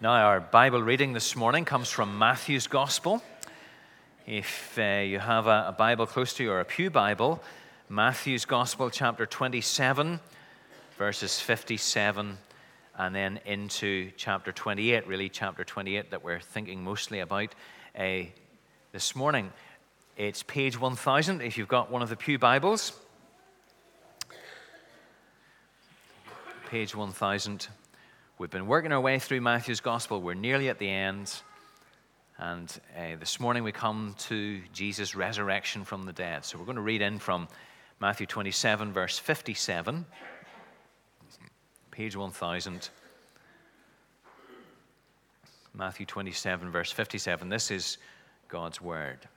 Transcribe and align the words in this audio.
Now, 0.00 0.10
our 0.26 0.40
Bible 0.40 0.82
reading 0.82 1.12
this 1.12 1.36
morning 1.36 1.64
comes 1.64 1.88
from 1.88 2.18
Matthew's 2.18 2.66
Gospel. 2.66 3.22
If 4.26 4.76
uh, 4.76 5.02
you 5.06 5.20
have 5.20 5.46
a, 5.46 5.66
a, 5.68 5.72
Bible 5.72 6.04
close 6.04 6.34
to 6.34 6.42
you 6.42 6.50
or 6.50 6.58
a 6.58 6.64
Pew 6.64 6.90
Bible, 6.90 7.40
Matthew's 7.88 8.44
Gospel, 8.44 8.90
chapter 8.90 9.24
27, 9.24 10.18
verses 10.98 11.38
57, 11.38 12.36
and 12.98 13.14
then 13.14 13.38
into 13.46 14.10
chapter 14.16 14.50
28, 14.50 15.06
really, 15.06 15.28
chapter 15.28 15.62
28 15.62 16.10
that 16.10 16.24
we're 16.24 16.40
thinking 16.40 16.82
mostly 16.82 17.20
about 17.20 17.54
uh, 17.96 18.22
this 18.90 19.14
morning. 19.14 19.52
It's 20.16 20.42
page 20.42 20.78
1000 20.78 21.40
if 21.40 21.56
you've 21.56 21.68
got 21.68 21.88
one 21.90 22.02
of 22.02 22.08
the 22.08 22.16
Pew 22.16 22.36
Bibles. 22.36 22.98
Page 26.68 26.96
1000. 26.96 27.68
We've 28.36 28.50
been 28.50 28.66
working 28.66 28.90
our 28.90 29.00
way 29.00 29.20
through 29.20 29.42
Matthew's 29.42 29.78
Gospel. 29.78 30.20
We're 30.20 30.34
nearly 30.34 30.68
at 30.68 30.80
the 30.80 30.90
end. 30.90 31.32
And 32.36 32.68
uh, 32.98 33.14
this 33.20 33.38
morning 33.38 33.62
we 33.62 33.70
come 33.70 34.16
to 34.26 34.60
Jesus' 34.72 35.14
resurrection 35.14 35.84
from 35.84 36.02
the 36.02 36.12
dead. 36.12 36.44
So 36.44 36.58
we're 36.58 36.64
going 36.64 36.74
to 36.74 36.82
read 36.82 37.00
in 37.00 37.20
from 37.20 37.46
Matthew 38.00 38.26
27, 38.26 38.92
verse 38.92 39.20
57, 39.20 40.04
page 41.92 42.16
1000. 42.16 42.88
Matthew 45.72 46.04
27, 46.04 46.72
verse 46.72 46.90
57. 46.90 47.48
This 47.48 47.70
is 47.70 47.98
God's 48.48 48.80
Word. 48.80 49.28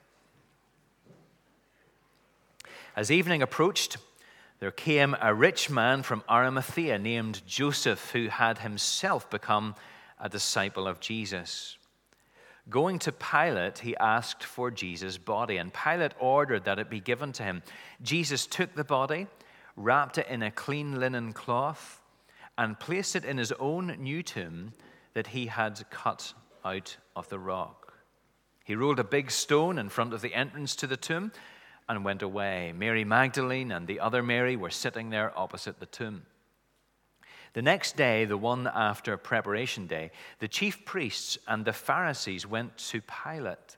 As 2.96 3.12
evening 3.12 3.42
approached, 3.42 3.98
there 4.60 4.70
came 4.70 5.16
a 5.20 5.34
rich 5.34 5.70
man 5.70 6.02
from 6.02 6.24
Arimathea 6.28 6.98
named 6.98 7.46
Joseph, 7.46 8.10
who 8.10 8.28
had 8.28 8.58
himself 8.58 9.30
become 9.30 9.76
a 10.18 10.28
disciple 10.28 10.88
of 10.88 11.00
Jesus. 11.00 11.78
Going 12.68 12.98
to 13.00 13.12
Pilate, 13.12 13.78
he 13.78 13.96
asked 13.96 14.42
for 14.44 14.70
Jesus' 14.70 15.16
body, 15.16 15.56
and 15.56 15.72
Pilate 15.72 16.12
ordered 16.18 16.64
that 16.64 16.78
it 16.78 16.90
be 16.90 17.00
given 17.00 17.32
to 17.34 17.42
him. 17.42 17.62
Jesus 18.02 18.46
took 18.46 18.74
the 18.74 18.84
body, 18.84 19.26
wrapped 19.76 20.18
it 20.18 20.26
in 20.28 20.42
a 20.42 20.50
clean 20.50 20.98
linen 20.98 21.32
cloth, 21.32 22.02
and 22.58 22.80
placed 22.80 23.14
it 23.14 23.24
in 23.24 23.38
his 23.38 23.52
own 23.52 23.96
new 23.98 24.22
tomb 24.22 24.72
that 25.14 25.28
he 25.28 25.46
had 25.46 25.88
cut 25.90 26.34
out 26.64 26.96
of 27.14 27.28
the 27.28 27.38
rock. 27.38 27.94
He 28.64 28.74
rolled 28.74 28.98
a 28.98 29.04
big 29.04 29.30
stone 29.30 29.78
in 29.78 29.88
front 29.88 30.12
of 30.12 30.20
the 30.20 30.34
entrance 30.34 30.76
to 30.76 30.86
the 30.86 30.96
tomb 30.96 31.32
and 31.88 32.04
went 32.04 32.22
away. 32.22 32.72
Mary 32.76 33.04
Magdalene 33.04 33.72
and 33.72 33.86
the 33.86 34.00
other 34.00 34.22
Mary 34.22 34.56
were 34.56 34.70
sitting 34.70 35.10
there 35.10 35.36
opposite 35.36 35.80
the 35.80 35.86
tomb. 35.86 36.22
The 37.54 37.62
next 37.62 37.96
day, 37.96 38.24
the 38.24 38.36
one 38.36 38.66
after 38.66 39.16
preparation 39.16 39.86
day, 39.86 40.10
the 40.38 40.48
chief 40.48 40.84
priests 40.84 41.38
and 41.46 41.64
the 41.64 41.72
Pharisees 41.72 42.46
went 42.46 42.76
to 42.78 43.00
Pilate. 43.00 43.76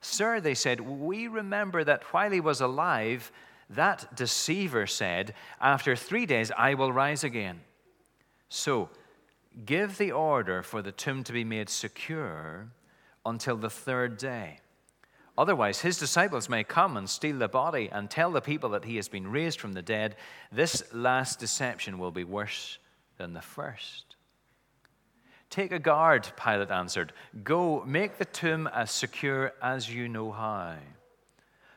Sir, 0.00 0.40
they 0.40 0.54
said, 0.54 0.80
we 0.80 1.28
remember 1.28 1.84
that 1.84 2.02
while 2.12 2.32
he 2.32 2.40
was 2.40 2.60
alive, 2.60 3.30
that 3.70 4.16
deceiver 4.16 4.86
said, 4.86 5.32
After 5.60 5.94
three 5.94 6.26
days 6.26 6.50
I 6.58 6.74
will 6.74 6.92
rise 6.92 7.22
again. 7.22 7.60
So, 8.48 8.90
give 9.64 9.96
the 9.96 10.12
order 10.12 10.62
for 10.62 10.82
the 10.82 10.92
tomb 10.92 11.22
to 11.24 11.32
be 11.32 11.44
made 11.44 11.70
secure 11.70 12.68
until 13.24 13.56
the 13.56 13.70
third 13.70 14.18
day. 14.18 14.58
Otherwise, 15.36 15.80
his 15.80 15.98
disciples 15.98 16.48
may 16.48 16.62
come 16.62 16.96
and 16.96 17.08
steal 17.08 17.38
the 17.38 17.48
body 17.48 17.88
and 17.90 18.10
tell 18.10 18.30
the 18.30 18.40
people 18.40 18.68
that 18.70 18.84
he 18.84 18.96
has 18.96 19.08
been 19.08 19.30
raised 19.30 19.58
from 19.58 19.72
the 19.72 19.80
dead. 19.82 20.14
This 20.50 20.82
last 20.92 21.38
deception 21.38 21.98
will 21.98 22.10
be 22.10 22.24
worse 22.24 22.78
than 23.16 23.32
the 23.32 23.40
first. 23.40 24.16
Take 25.48 25.72
a 25.72 25.78
guard, 25.78 26.30
Pilate 26.42 26.70
answered. 26.70 27.12
Go, 27.42 27.82
make 27.86 28.18
the 28.18 28.26
tomb 28.26 28.68
as 28.74 28.90
secure 28.90 29.52
as 29.62 29.92
you 29.92 30.08
know 30.08 30.32
how. 30.32 30.76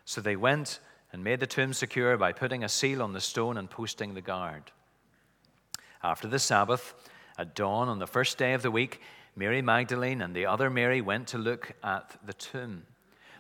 So 0.04 0.20
they 0.20 0.36
went 0.36 0.80
and 1.14 1.24
made 1.24 1.40
the 1.40 1.48
tomb 1.48 1.72
secure 1.72 2.18
by 2.18 2.34
putting 2.34 2.64
a 2.64 2.70
seal 2.70 3.02
on 3.02 3.14
the 3.14 3.22
stone 3.22 3.58
and 3.58 3.70
posting 3.70 4.14
the 4.14 4.22
guard. 4.22 4.72
After 6.04 6.28
the 6.28 6.40
Sabbath, 6.40 6.94
at 7.38 7.56
dawn 7.56 7.88
on 7.88 8.00
the 8.00 8.08
first 8.08 8.38
day 8.38 8.54
of 8.54 8.62
the 8.62 8.72
week, 8.72 9.02
Mary 9.36 9.62
Magdalene 9.62 10.22
and 10.22 10.36
the 10.36 10.46
other 10.46 10.70
Mary 10.70 11.02
went 11.02 11.28
to 11.30 11.38
look 11.38 11.72
at 11.84 12.18
the 12.26 12.34
tomb 12.34 12.84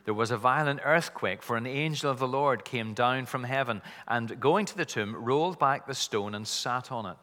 there 0.05 0.13
was 0.13 0.29
a 0.29 0.38
violent 0.38 0.81
earthquake, 0.83 1.41
for 1.41 1.57
an 1.57 1.66
angel 1.66 2.11
of 2.11 2.19
the 2.19 2.27
Lord 2.27 2.63
came 2.63 2.93
down 2.93 3.25
from 3.25 3.43
heaven 3.43 3.81
and, 4.07 4.39
going 4.39 4.67
to 4.67 4.77
the 4.77 4.85
tomb, 4.85 5.16
rolled 5.16 5.57
back 5.57 5.88
the 5.88 5.95
stone 5.95 6.35
and 6.35 6.47
sat 6.47 6.91
on 6.91 7.07
it. 7.07 7.17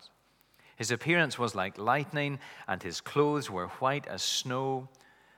His 0.76 0.91
appearance 0.91 1.38
was 1.38 1.54
like 1.54 1.78
lightning, 1.78 2.41
and 2.66 2.82
his 2.82 3.00
clothes 3.00 3.48
were 3.48 3.69
white 3.69 4.09
as 4.09 4.20
snow. 4.20 4.88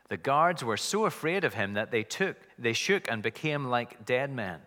The 0.09 0.17
guards 0.17 0.65
were 0.65 0.79
so 0.79 1.05
afraid 1.05 1.45
of 1.45 1.53
him 1.53 1.75
that 1.75 1.91
they 1.91 2.03
took, 2.03 2.37
they 2.59 2.73
shook 2.73 3.11
and 3.11 3.23
became 3.23 3.67
like 3.67 4.07
dead 4.07 4.33
men. 4.33 4.61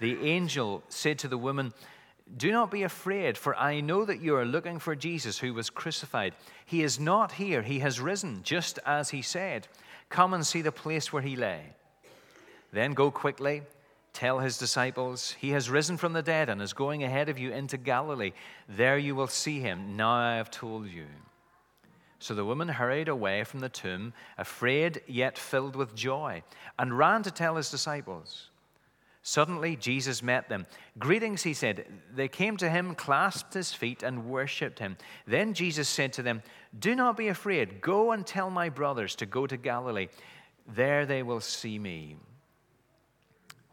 The 0.00 0.20
angel 0.26 0.82
said 0.88 1.20
to 1.20 1.28
the 1.28 1.38
woman, 1.38 1.72
Do 2.36 2.50
not 2.50 2.72
be 2.72 2.82
afraid, 2.82 3.38
for 3.38 3.54
I 3.54 3.80
know 3.80 4.04
that 4.04 4.20
you 4.20 4.34
are 4.34 4.44
looking 4.44 4.80
for 4.80 4.96
Jesus 4.96 5.38
who 5.38 5.54
was 5.54 5.70
crucified. 5.70 6.34
He 6.66 6.82
is 6.82 6.98
not 6.98 7.32
here, 7.32 7.62
he 7.62 7.78
has 7.78 8.00
risen, 8.00 8.42
just 8.42 8.80
as 8.84 9.10
he 9.10 9.22
said. 9.22 9.68
Come 10.08 10.34
and 10.34 10.44
see 10.44 10.60
the 10.60 10.72
place 10.72 11.12
where 11.12 11.22
he 11.22 11.36
lay. 11.36 11.74
Then 12.74 12.92
go 12.92 13.12
quickly, 13.12 13.62
tell 14.12 14.40
his 14.40 14.58
disciples, 14.58 15.36
He 15.38 15.50
has 15.50 15.70
risen 15.70 15.96
from 15.96 16.12
the 16.12 16.22
dead 16.22 16.48
and 16.48 16.60
is 16.60 16.72
going 16.72 17.04
ahead 17.04 17.28
of 17.28 17.38
you 17.38 17.52
into 17.52 17.76
Galilee. 17.76 18.32
There 18.68 18.98
you 18.98 19.14
will 19.14 19.28
see 19.28 19.60
him. 19.60 19.96
Now 19.96 20.10
I 20.10 20.34
have 20.34 20.50
told 20.50 20.88
you. 20.88 21.06
So 22.18 22.34
the 22.34 22.44
woman 22.44 22.66
hurried 22.66 23.06
away 23.06 23.44
from 23.44 23.60
the 23.60 23.68
tomb, 23.68 24.12
afraid 24.36 25.02
yet 25.06 25.38
filled 25.38 25.76
with 25.76 25.94
joy, 25.94 26.42
and 26.76 26.98
ran 26.98 27.22
to 27.22 27.30
tell 27.30 27.54
his 27.54 27.70
disciples. 27.70 28.50
Suddenly 29.22 29.76
Jesus 29.76 30.20
met 30.20 30.48
them. 30.48 30.66
Greetings, 30.98 31.44
he 31.44 31.54
said. 31.54 31.86
They 32.12 32.26
came 32.26 32.56
to 32.56 32.68
him, 32.68 32.96
clasped 32.96 33.54
his 33.54 33.72
feet, 33.72 34.02
and 34.02 34.26
worshipped 34.26 34.80
him. 34.80 34.96
Then 35.28 35.54
Jesus 35.54 35.88
said 35.88 36.12
to 36.14 36.22
them, 36.24 36.42
Do 36.76 36.96
not 36.96 37.16
be 37.16 37.28
afraid. 37.28 37.80
Go 37.80 38.10
and 38.10 38.26
tell 38.26 38.50
my 38.50 38.68
brothers 38.68 39.14
to 39.16 39.26
go 39.26 39.46
to 39.46 39.56
Galilee. 39.56 40.08
There 40.66 41.06
they 41.06 41.22
will 41.22 41.40
see 41.40 41.78
me. 41.78 42.16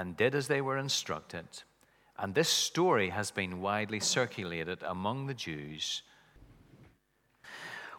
and 0.00 0.16
did 0.16 0.34
as 0.34 0.48
they 0.48 0.62
were 0.62 0.78
instructed. 0.78 1.46
And 2.18 2.34
this 2.34 2.48
story 2.48 3.10
has 3.10 3.30
been 3.30 3.60
widely 3.60 4.00
circulated 4.00 4.82
among 4.82 5.26
the 5.26 5.34
Jews. 5.34 6.02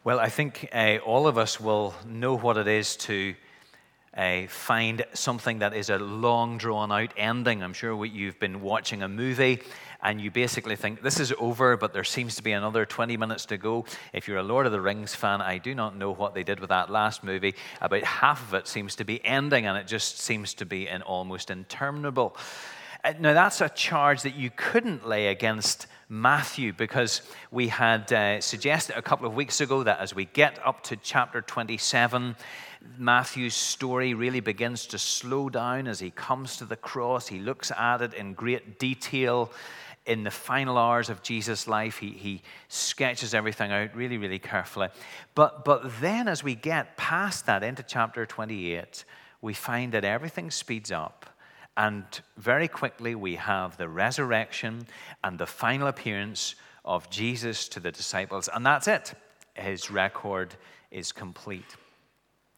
Well, 0.03 0.19
I 0.19 0.29
think 0.29 0.67
uh, 0.73 0.97
all 1.05 1.27
of 1.27 1.37
us 1.37 1.59
will 1.59 1.93
know 2.07 2.35
what 2.35 2.57
it 2.57 2.67
is 2.67 2.95
to 2.97 3.35
uh, 4.17 4.47
find 4.47 5.05
something 5.13 5.59
that 5.59 5.75
is 5.75 5.91
a 5.91 5.99
long 5.99 6.57
drawn 6.57 6.91
out 6.91 7.13
ending. 7.17 7.61
I'm 7.61 7.73
sure 7.73 8.03
you've 8.03 8.39
been 8.39 8.61
watching 8.61 9.03
a 9.03 9.07
movie 9.07 9.61
and 10.03 10.19
you 10.19 10.31
basically 10.31 10.75
think 10.75 11.01
this 11.01 11.19
is 11.19 11.33
over, 11.39 11.77
but 11.77 11.93
there 11.93 12.03
seems 12.03 12.35
to 12.35 12.43
be 12.43 12.51
another 12.51 12.85
20 12.85 13.17
minutes 13.17 13.45
to 13.47 13.57
go. 13.57 13.85
If 14.13 14.27
you're 14.27 14.37
a 14.37 14.43
Lord 14.43 14.65
of 14.65 14.71
the 14.71 14.81
Rings 14.81 15.13
fan, 15.13 15.41
I 15.41 15.57
do 15.57 15.75
not 15.75 15.95
know 15.95 16.11
what 16.11 16.33
they 16.33 16.43
did 16.43 16.59
with 16.59 16.69
that 16.69 16.89
last 16.89 17.23
movie. 17.23 17.55
About 17.81 18.03
half 18.03 18.47
of 18.47 18.53
it 18.53 18.67
seems 18.67 18.95
to 18.95 19.03
be 19.03 19.23
ending, 19.23 19.65
and 19.65 19.77
it 19.77 19.87
just 19.87 20.19
seems 20.19 20.53
to 20.55 20.65
be 20.65 20.87
an 20.87 21.01
almost 21.03 21.51
interminable. 21.51 22.35
Uh, 23.03 23.13
now, 23.19 23.33
that's 23.33 23.61
a 23.61 23.69
charge 23.69 24.23
that 24.23 24.35
you 24.35 24.51
couldn't 24.55 25.07
lay 25.07 25.27
against 25.27 25.87
Matthew 26.07 26.73
because 26.73 27.21
we 27.51 27.69
had 27.69 28.11
uh, 28.11 28.41
suggested 28.41 28.97
a 28.97 29.01
couple 29.01 29.25
of 29.25 29.33
weeks 29.33 29.61
ago 29.61 29.83
that 29.83 29.99
as 29.99 30.13
we 30.13 30.25
get 30.25 30.59
up 30.65 30.83
to 30.83 30.97
chapter 30.97 31.41
27, 31.41 32.35
Matthew's 32.97 33.55
story 33.55 34.13
really 34.13 34.39
begins 34.39 34.87
to 34.87 34.99
slow 34.99 35.49
down 35.49 35.87
as 35.87 35.99
he 35.99 36.11
comes 36.11 36.57
to 36.57 36.65
the 36.65 36.75
cross. 36.75 37.27
He 37.27 37.39
looks 37.39 37.71
at 37.71 38.01
it 38.01 38.13
in 38.13 38.33
great 38.33 38.77
detail 38.77 39.51
in 40.05 40.23
the 40.23 40.31
final 40.31 40.77
hours 40.77 41.09
of 41.09 41.21
Jesus' 41.21 41.67
life, 41.67 41.97
he, 41.97 42.09
he 42.09 42.41
sketches 42.67 43.33
everything 43.33 43.71
out 43.71 43.95
really, 43.95 44.17
really 44.17 44.39
carefully. 44.39 44.89
But, 45.35 45.63
but 45.63 46.01
then, 46.01 46.27
as 46.27 46.43
we 46.43 46.55
get 46.55 46.97
past 46.97 47.45
that 47.45 47.63
into 47.63 47.83
chapter 47.83 48.25
28, 48.25 49.05
we 49.41 49.53
find 49.53 49.91
that 49.93 50.03
everything 50.03 50.49
speeds 50.49 50.91
up. 50.91 51.25
And 51.77 52.03
very 52.37 52.67
quickly, 52.67 53.15
we 53.15 53.35
have 53.35 53.77
the 53.77 53.87
resurrection 53.87 54.85
and 55.23 55.37
the 55.37 55.45
final 55.47 55.87
appearance 55.87 56.55
of 56.83 57.09
Jesus 57.09 57.67
to 57.69 57.79
the 57.79 57.91
disciples. 57.91 58.49
And 58.53 58.65
that's 58.65 58.87
it. 58.87 59.13
his 59.55 59.91
record 59.91 60.55
is 60.89 61.11
complete. 61.11 61.75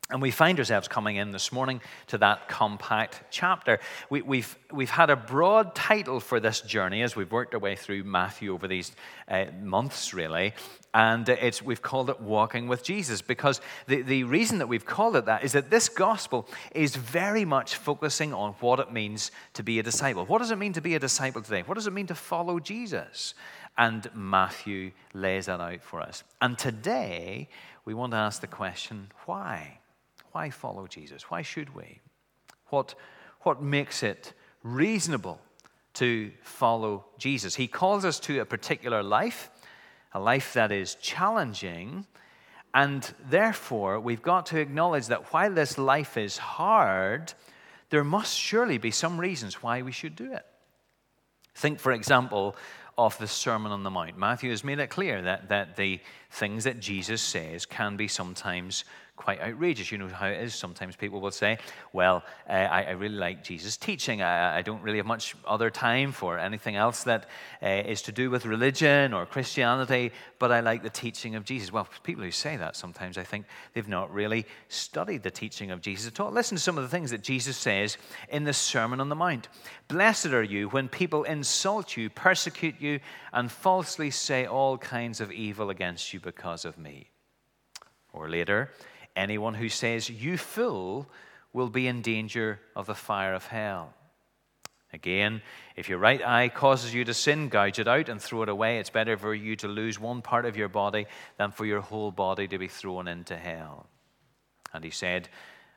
And 0.10 0.22
we 0.22 0.32
find 0.32 0.60
ourselves 0.60 0.90
coming 0.90 1.16
in 1.16 1.32
this 1.32 1.52
morning 1.52 1.80
to 2.08 2.18
that 2.18 2.50
compact 2.50 3.22
chapter. 3.32 3.80
We, 4.10 4.20
have 4.20 4.28
we've, 4.28 4.58
we've 4.72 4.90
had 4.90 5.10
a 5.10 5.16
broad 5.16 5.74
title 5.76 6.20
for 6.20 6.42
this 6.42 6.60
journey 6.60 7.02
as 7.04 7.16
we've 7.16 7.32
worked 7.32 7.54
our 7.54 7.60
way 7.60 7.78
through 7.78 8.04
Matthew 8.04 8.54
over 8.54 8.68
these 8.68 8.92
uh, 9.30 9.46
months, 9.62 10.14
really. 10.14 10.54
And 10.94 11.28
it's, 11.30 11.62
we've 11.62 11.82
called 11.82 12.10
it 12.10 12.20
Walking 12.20 12.68
with 12.68 12.84
Jesus 12.84 13.22
because 13.22 13.62
the, 13.88 14.02
the 14.02 14.26
reason 14.26 14.60
that 14.60 14.68
we've 14.68 14.86
called 14.86 15.16
it 15.16 15.26
that 15.26 15.44
is 15.44 15.54
that 15.54 15.72
this 15.72 15.88
gospel 15.88 16.48
is 16.76 16.96
very 16.96 17.46
much 17.46 17.76
focusing 17.76 18.34
on 18.34 18.52
what 18.60 18.80
it 18.80 18.92
means 18.92 19.32
to 19.54 19.64
be 19.64 19.80
a 19.80 19.84
disciple. 19.84 20.26
What 20.26 20.40
does 20.40 20.52
it 20.52 20.58
mean 20.58 20.74
to 20.74 20.82
be 20.82 20.96
a 20.96 21.00
disciple 21.00 21.42
today? 21.42 21.64
What 21.66 21.76
does 21.76 21.88
it 21.88 21.94
mean 21.94 22.08
to 22.08 22.16
follow 22.16 22.60
Jesus? 22.60 23.34
And 23.78 24.08
Matthew 24.14 24.92
lays 25.14 25.46
that 25.46 25.62
out 25.62 25.82
for 25.82 26.02
us. 26.02 26.24
And 26.42 26.58
today, 26.58 27.48
we 27.86 27.94
want 27.94 28.12
to 28.12 28.18
ask 28.18 28.42
the 28.42 28.48
question 28.48 29.10
why? 29.26 29.80
Why 30.34 30.50
follow 30.50 30.88
Jesus? 30.88 31.30
Why 31.30 31.44
should 31.44 31.76
we? 31.76 32.02
What, 32.68 32.96
what 33.42 33.62
makes 33.62 34.04
it 34.04 34.34
reasonable 34.64 35.40
to 35.94 36.32
follow 36.42 37.06
Jesus? 37.18 37.56
He 37.56 37.68
calls 37.68 38.04
us 38.04 38.20
to 38.22 38.40
a 38.40 38.46
particular 38.46 39.04
life, 39.04 39.52
a 40.12 40.20
life 40.20 40.54
that 40.54 40.72
is 40.72 40.96
challenging, 40.96 42.08
and 42.74 43.14
therefore 43.30 44.00
we've 44.00 44.24
got 44.24 44.48
to 44.48 44.60
acknowledge 44.60 45.08
that 45.08 45.32
while 45.32 45.54
this 45.54 45.78
life 45.78 46.18
is 46.18 46.38
hard, 46.38 47.34
there 47.92 48.04
must 48.04 48.36
surely 48.36 48.80
be 48.80 48.90
some 48.90 49.20
reasons 49.20 49.62
why 49.62 49.84
we 49.84 49.92
should 49.92 50.16
do 50.16 50.34
it. 50.34 50.46
Think, 51.54 51.80
for 51.80 51.92
example, 51.92 52.56
of 52.98 53.18
the 53.20 53.28
Sermon 53.28 53.72
on 53.72 53.84
the 53.84 53.92
Mount. 53.92 54.18
Matthew 54.18 54.50
has 54.50 54.64
made 54.64 54.80
it 54.80 54.90
clear 54.90 55.22
that, 55.22 55.50
that 55.50 55.76
the 55.76 56.00
things 56.32 56.64
that 56.64 56.80
Jesus 56.80 57.22
says 57.22 57.68
can 57.68 57.98
be 57.98 58.08
sometimes 58.08 58.84
quite 59.16 59.40
outrageous. 59.42 59.92
You 59.92 60.00
know 60.00 60.08
how 60.08 60.28
it 60.28 60.42
is. 60.42 60.56
Sometimes 60.56 60.96
people 60.96 61.22
will 61.22 61.32
say, 61.32 61.60
Well, 61.94 62.24
uh, 62.50 62.54
I, 62.54 62.84
I, 62.84 62.92
really 62.92 63.16
like 63.16 63.44
Jesus' 63.44 63.78
teaching. 63.78 64.22
I, 64.22 64.58
I, 64.58 64.62
don't 64.64 64.82
really 64.82 64.98
have 64.98 65.06
much 65.06 65.36
other 65.46 65.70
time 65.70 66.12
for 66.12 66.40
anything 66.40 66.76
else 66.76 67.04
that 67.04 67.28
uh, 67.62 67.68
is 67.68 68.02
to 68.04 68.12
do 68.12 68.30
with 68.30 68.46
religion 68.46 69.14
or 69.14 69.26
Christianity, 69.26 70.12
but 70.40 70.52
I 70.52 70.62
like 70.62 70.82
the 70.82 70.90
teaching 70.90 71.36
of 71.36 71.46
Jesus. 71.46 71.72
Well, 71.72 71.88
people 72.02 72.24
who 72.24 72.32
say 72.32 72.58
that 72.58 72.76
sometimes 72.76 73.18
I 73.18 73.24
think 73.24 73.46
they've 73.74 73.88
not 73.88 74.12
really 74.12 74.46
studied 74.68 75.22
the 75.22 75.32
teaching 75.32 75.70
of 75.70 75.80
Jesus 75.80 76.08
at 76.08 76.20
all. 76.20 76.32
Listen 76.32 76.58
to 76.58 76.64
some 76.64 76.78
of 76.78 76.84
the 76.84 76.90
things 76.90 77.12
that 77.12 77.22
Jesus 77.22 77.56
says 77.56 77.98
in 78.30 78.44
the 78.44 78.54
Sermon 78.54 79.00
on 79.00 79.10
the 79.10 79.16
Mount 79.16 79.48
Blessed 79.88 80.28
are 80.28 80.44
you 80.44 80.70
when 80.70 80.90
people 80.90 81.24
insult 81.24 81.96
you, 81.96 82.10
persecute 82.10 82.76
you, 82.80 83.00
and 83.32 83.52
falsely 83.52 84.10
say 84.10 84.46
all 84.46 84.78
kinds 84.78 85.22
of 85.22 85.32
evil 85.32 85.70
against 85.70 86.14
you 86.14 86.20
because 86.20 86.66
of 86.66 86.78
me. 86.78 87.10
Or 88.12 88.30
later, 88.30 88.72
Anyone 89.16 89.54
who 89.54 89.70
says, 89.70 90.10
You 90.10 90.38
fool, 90.38 91.08
will 91.54 91.70
be 91.70 91.88
in 91.88 92.02
danger 92.02 92.60
of 92.76 92.88
the 92.88 92.96
fire 92.96 93.34
of 93.34 93.48
hell. 93.48 93.94
Again, 94.92 95.42
if 95.76 95.90
your 95.90 95.98
right 95.98 96.22
eye 96.24 96.50
causes 96.50 96.94
you 96.94 97.04
to 97.06 97.14
sin, 97.14 97.50
gouge 97.50 97.80
it 97.80 97.88
out 97.88 98.10
and 98.10 98.22
throw 98.22 98.44
it 98.44 98.50
away. 98.50 98.78
It's 98.78 98.92
better 98.92 99.18
for 99.18 99.34
you 99.34 99.56
to 99.58 99.68
lose 99.68 100.00
one 100.00 100.22
part 100.22 100.46
of 100.46 100.56
your 100.56 100.70
body 100.70 101.08
than 101.38 101.52
for 101.52 101.66
your 101.66 101.82
whole 101.82 102.12
body 102.12 102.48
to 102.48 102.58
be 102.60 102.68
thrown 102.68 103.08
into 103.08 103.36
hell. 103.36 103.88
And 104.72 104.84
he 104.84 104.92
said, 104.92 105.30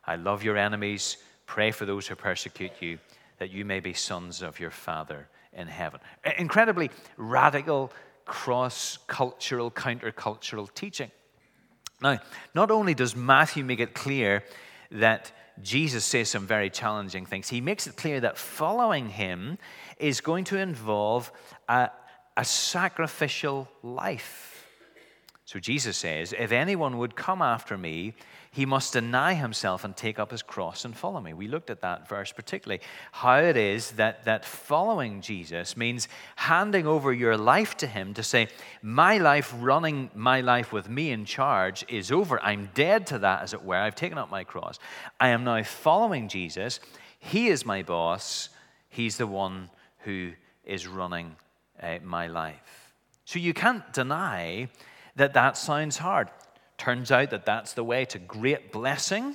I 0.07 0.17
love 0.17 0.43
your 0.43 0.59
enemies. 0.59 1.17
Pray 1.47 1.71
for 1.71 1.87
those 1.87 2.07
who 2.07 2.15
persecute 2.15 2.73
you, 2.81 2.99
that 3.39 3.51
you 3.51 3.65
may 3.65 3.81
be 3.81 3.95
sons 3.95 4.43
of 4.43 4.61
your 4.61 4.71
Father 4.71 5.29
in 5.55 5.67
heaven. 5.67 6.01
Incredibly 6.37 6.91
radical, 7.17 7.93
cross 8.27 8.99
cultural, 9.07 9.71
countercultural 9.71 10.73
teaching. 10.75 11.11
Now, 12.03 12.19
not 12.55 12.71
only 12.71 12.95
does 12.95 13.17
Matthew 13.17 13.65
make 13.65 13.81
it 13.81 13.95
clear 13.95 14.45
that 14.91 15.33
Jesus 15.63 16.05
says 16.05 16.29
some 16.29 16.47
very 16.47 16.69
challenging 16.69 17.25
things, 17.25 17.49
he 17.49 17.61
makes 17.61 17.87
it 17.87 17.97
clear 17.97 18.21
that 18.21 18.37
following 18.37 19.09
him 19.09 19.59
is 19.99 20.21
going 20.21 20.45
to 20.45 20.59
involve 20.59 21.33
a, 21.69 21.91
a 22.37 22.45
sacrificial 22.45 23.69
life. 23.83 24.56
So 25.47 25.61
Jesus 25.61 25.97
says, 25.97 26.35
If 26.37 26.51
anyone 26.51 26.99
would 26.99 27.15
come 27.15 27.41
after 27.41 27.79
me, 27.79 28.15
he 28.51 28.67
must 28.67 28.95
deny 28.95 29.35
himself 29.35 29.85
and 29.85 29.97
take 29.97 30.19
up 30.19 30.33
his 30.33 30.43
cross 30.43 30.85
and 30.85 30.97
follow 30.97 31.21
me. 31.21 31.35
We 31.35 31.47
looked 31.47 31.71
at 31.71 31.83
that 31.83 32.09
verse 32.09 32.33
particularly. 32.33 32.83
How 33.13 33.39
it 33.39 33.57
is 33.57 33.93
that, 33.93 34.25
that 34.25 34.45
following 34.45 35.21
Jesus 35.21 35.77
means 35.77 36.09
handing 36.35 36.85
over 36.85 37.13
your 37.13 37.37
life 37.37 37.77
to 37.77 37.87
him 37.87 38.13
to 38.15 38.25
say, 38.25 38.49
My 38.83 39.19
life, 39.19 39.55
running 39.61 40.11
my 40.17 40.41
life 40.41 40.73
with 40.73 40.91
me 40.91 41.13
in 41.13 41.25
charge, 41.25 41.85
is 41.89 42.11
over. 42.11 42.43
I'm 42.43 42.71
dead 42.75 43.07
to 43.09 43.21
that, 43.21 43.43
as 43.43 43.55
it 43.55 43.63
were. 43.63 43.77
I've 43.77 43.95
taken 43.95 44.19
up 44.19 44.33
my 44.33 44.43
cross. 44.43 44.81
I 45.21 45.29
am 45.29 45.45
now 45.45 45.63
following 45.63 46.29
Jesus. 46.29 46.81
He 47.21 47.47
is 47.49 47.65
my 47.65 47.85
boss. 47.85 48.49
He's 48.89 49.17
the 49.17 49.29
one 49.29 49.71
who 49.99 50.33
is 50.65 50.89
running 50.89 51.37
uh, 51.81 51.99
my 52.03 52.27
life. 52.27 52.95
So 53.25 53.39
you 53.39 53.55
can't 53.55 53.93
deny 53.93 54.71
that 55.17 55.35
that 55.35 55.57
sounds 55.57 55.97
hard. 55.97 56.31
Turns 56.79 57.11
out 57.11 57.31
that 57.31 57.47
that's 57.47 57.73
the 57.73 57.85
way 57.85 58.05
to 58.07 58.19
great 58.19 58.71
blessing, 58.71 59.35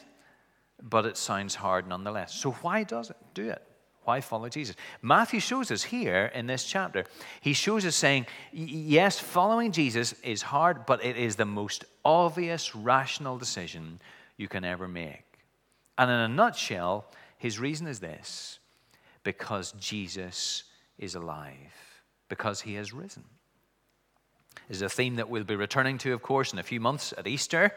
but 0.81 1.05
it 1.05 1.17
sounds 1.17 1.55
hard 1.55 1.87
nonetheless. 1.87 2.33
So, 2.33 2.51
why 2.51 2.83
does 2.83 3.09
it 3.09 3.17
do 3.33 3.49
it? 3.49 3.61
Why 4.03 4.21
follow 4.21 4.49
Jesus? 4.49 4.75
Matthew 5.01 5.39
shows 5.39 5.69
us 5.69 5.83
here 5.83 6.31
in 6.33 6.47
this 6.47 6.63
chapter. 6.63 7.05
He 7.39 7.53
shows 7.53 7.85
us 7.85 7.95
saying, 7.95 8.25
yes, 8.51 9.19
following 9.19 9.71
Jesus 9.71 10.13
is 10.23 10.41
hard, 10.41 10.87
but 10.87 11.03
it 11.05 11.17
is 11.17 11.35
the 11.35 11.45
most 11.45 11.85
obvious, 12.03 12.75
rational 12.75 13.37
decision 13.37 14.01
you 14.37 14.47
can 14.47 14.63
ever 14.63 14.87
make. 14.87 15.23
And 15.99 16.09
in 16.09 16.17
a 16.17 16.27
nutshell, 16.27 17.05
his 17.37 17.59
reason 17.59 17.85
is 17.85 17.99
this 17.99 18.57
because 19.23 19.71
Jesus 19.73 20.63
is 20.97 21.13
alive, 21.13 22.01
because 22.27 22.61
he 22.61 22.73
has 22.75 22.93
risen 22.93 23.23
is 24.71 24.81
a 24.81 24.89
theme 24.89 25.17
that 25.17 25.29
we'll 25.29 25.43
be 25.43 25.55
returning 25.55 25.97
to, 25.99 26.13
of 26.13 26.21
course, 26.21 26.53
in 26.53 26.59
a 26.59 26.63
few 26.63 26.79
months 26.79 27.13
at 27.17 27.27
Easter. 27.27 27.75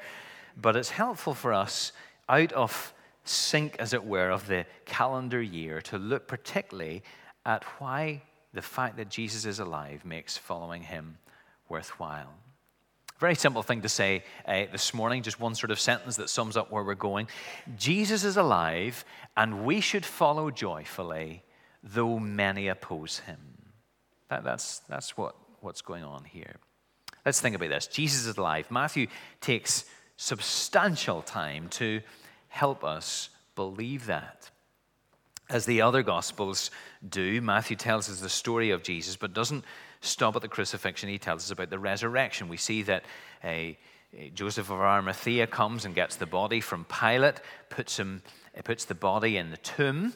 But 0.57 0.77
it's 0.77 0.91
helpful 0.91 1.35
for 1.35 1.53
us 1.53 1.93
out 2.29 2.53
of 2.53 2.95
sync, 3.25 3.77
as 3.81 3.93
it 3.93 4.05
were, 4.05 4.31
of 4.31 4.47
the 4.47 4.65
calendar 4.85 5.43
year 5.43 5.81
to 5.83 5.99
look 5.99 6.29
particularly 6.29 7.03
at 7.45 7.65
why 7.81 8.23
the 8.53 8.63
fact 8.63 8.97
that 8.99 9.09
Jesus 9.09 9.45
is 9.45 9.59
alive 9.59 10.05
makes 10.05 10.39
following 10.39 10.83
him 10.83 11.19
worthwhile. 11.69 12.33
Very 13.19 13.35
simple 13.35 13.63
thing 13.63 13.83
to 13.83 13.89
say 13.89 14.23
uh, 14.47 14.67
this 14.71 14.95
morning, 14.95 15.23
just 15.23 15.41
one 15.41 15.57
sort 15.57 15.73
of 15.73 15.81
sentence 15.81 16.17
that 16.17 16.31
sums 16.31 16.57
up 16.57 16.71
where 16.71 16.85
we're 16.85 16.95
going. 16.95 17.27
Jesus 17.77 18.23
is 18.23 18.37
alive, 18.37 19.05
and 19.37 19.65
we 19.65 19.81
should 19.81 20.07
follow 20.07 20.51
joyfully, 20.51 21.43
though 21.83 22.21
many 22.21 22.69
oppose 22.69 23.19
him. 23.21 23.39
That, 24.29 24.45
that's, 24.45 24.79
that's 24.81 25.17
what, 25.17 25.35
what's 25.61 25.83
going 25.83 26.05
on 26.05 26.25
here. 26.25 26.57
Let's 27.25 27.41
think 27.41 27.57
about 27.57 27.71
this. 27.71 27.87
Jesus 27.87 28.27
is 28.27 28.37
alive. 28.37 28.71
Matthew 28.71 29.07
takes 29.41 29.85
substantial 30.17 31.23
time 31.23 31.69
to 31.71 32.01
help 32.49 32.85
us 32.85 33.31
believe 33.57 34.07
that. 34.07 34.51
As 35.49 35.67
the 35.67 35.83
other 35.83 36.03
Gospels 36.03 36.71
do, 37.07 37.41
Matthew 37.41 37.77
tells 37.77 38.09
us 38.09 38.21
the 38.21 38.29
story 38.29 38.71
of 38.71 38.83
Jesus, 38.83 39.17
but 39.17 39.35
doesn't 39.35 39.65
stop 40.01 40.37
at 40.37 40.43
the 40.43 40.49
crucifixion. 40.49 41.09
He 41.09 41.19
tells 41.19 41.45
us 41.45 41.51
about 41.51 41.71
the 41.71 41.79
resurrection. 41.79 42.49
We 42.49 42.57
see 42.57 42.83
that 42.83 43.05
a, 43.43 43.77
a 44.17 44.31
Joseph 44.31 44.71
of 44.71 44.81
Arimathea 44.81 45.47
comes 45.47 45.85
and 45.85 45.95
gets 45.95 46.17
the 46.17 46.27
body 46.27 46.61
from 46.61 46.85
Pilate, 46.85 47.41
puts, 47.69 47.99
him, 47.99 48.23
puts 48.65 48.85
the 48.85 48.95
body 48.95 49.37
in 49.37 49.51
the 49.51 49.57
tomb, 49.59 50.15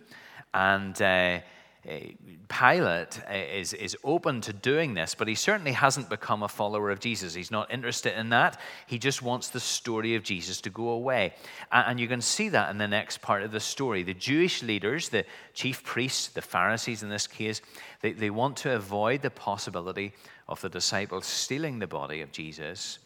and 0.55 1.01
uh, 1.03 1.41
Pilate 1.85 3.21
is, 3.31 3.73
is 3.73 3.97
open 4.05 4.41
to 4.43 4.53
doing 4.53 4.95
this, 4.95 5.15
but 5.15 5.29
he 5.29 5.35
certainly 5.35 5.73
hasn't 5.73 6.11
become 6.11 6.43
a 6.43 6.49
follower 6.49 6.91
of 6.91 7.01
Jesus. 7.01 7.35
He's 7.35 7.51
not 7.51 7.73
interested 7.73 8.19
in 8.19 8.31
that. 8.31 8.61
He 8.87 8.99
just 8.99 9.23
wants 9.23 9.49
the 9.49 9.61
story 9.61 10.15
of 10.15 10.23
Jesus 10.23 10.61
to 10.63 10.71
go 10.71 10.91
away. 10.91 11.35
And 11.71 11.99
you 12.01 12.09
can 12.09 12.21
see 12.21 12.49
that 12.51 12.71
in 12.71 12.79
the 12.79 12.89
next 12.89 13.23
part 13.23 13.43
of 13.43 13.53
the 13.53 13.61
story. 13.61 14.03
The 14.03 14.15
Jewish 14.15 14.63
leaders, 14.63 15.09
the 15.09 15.25
chief 15.55 15.85
priests, 15.85 16.29
the 16.29 16.43
Pharisees 16.43 17.03
in 17.03 17.09
this 17.09 17.27
case, 17.27 17.63
they, 18.03 18.13
they 18.13 18.31
want 18.31 18.57
to 18.59 18.75
avoid 18.75 19.23
the 19.23 19.31
possibility 19.31 20.13
of 20.49 20.61
the 20.61 20.69
disciples 20.69 21.27
stealing 21.27 21.79
the 21.79 21.87
body 21.87 22.21
of 22.21 22.33
Jesus 22.33 22.99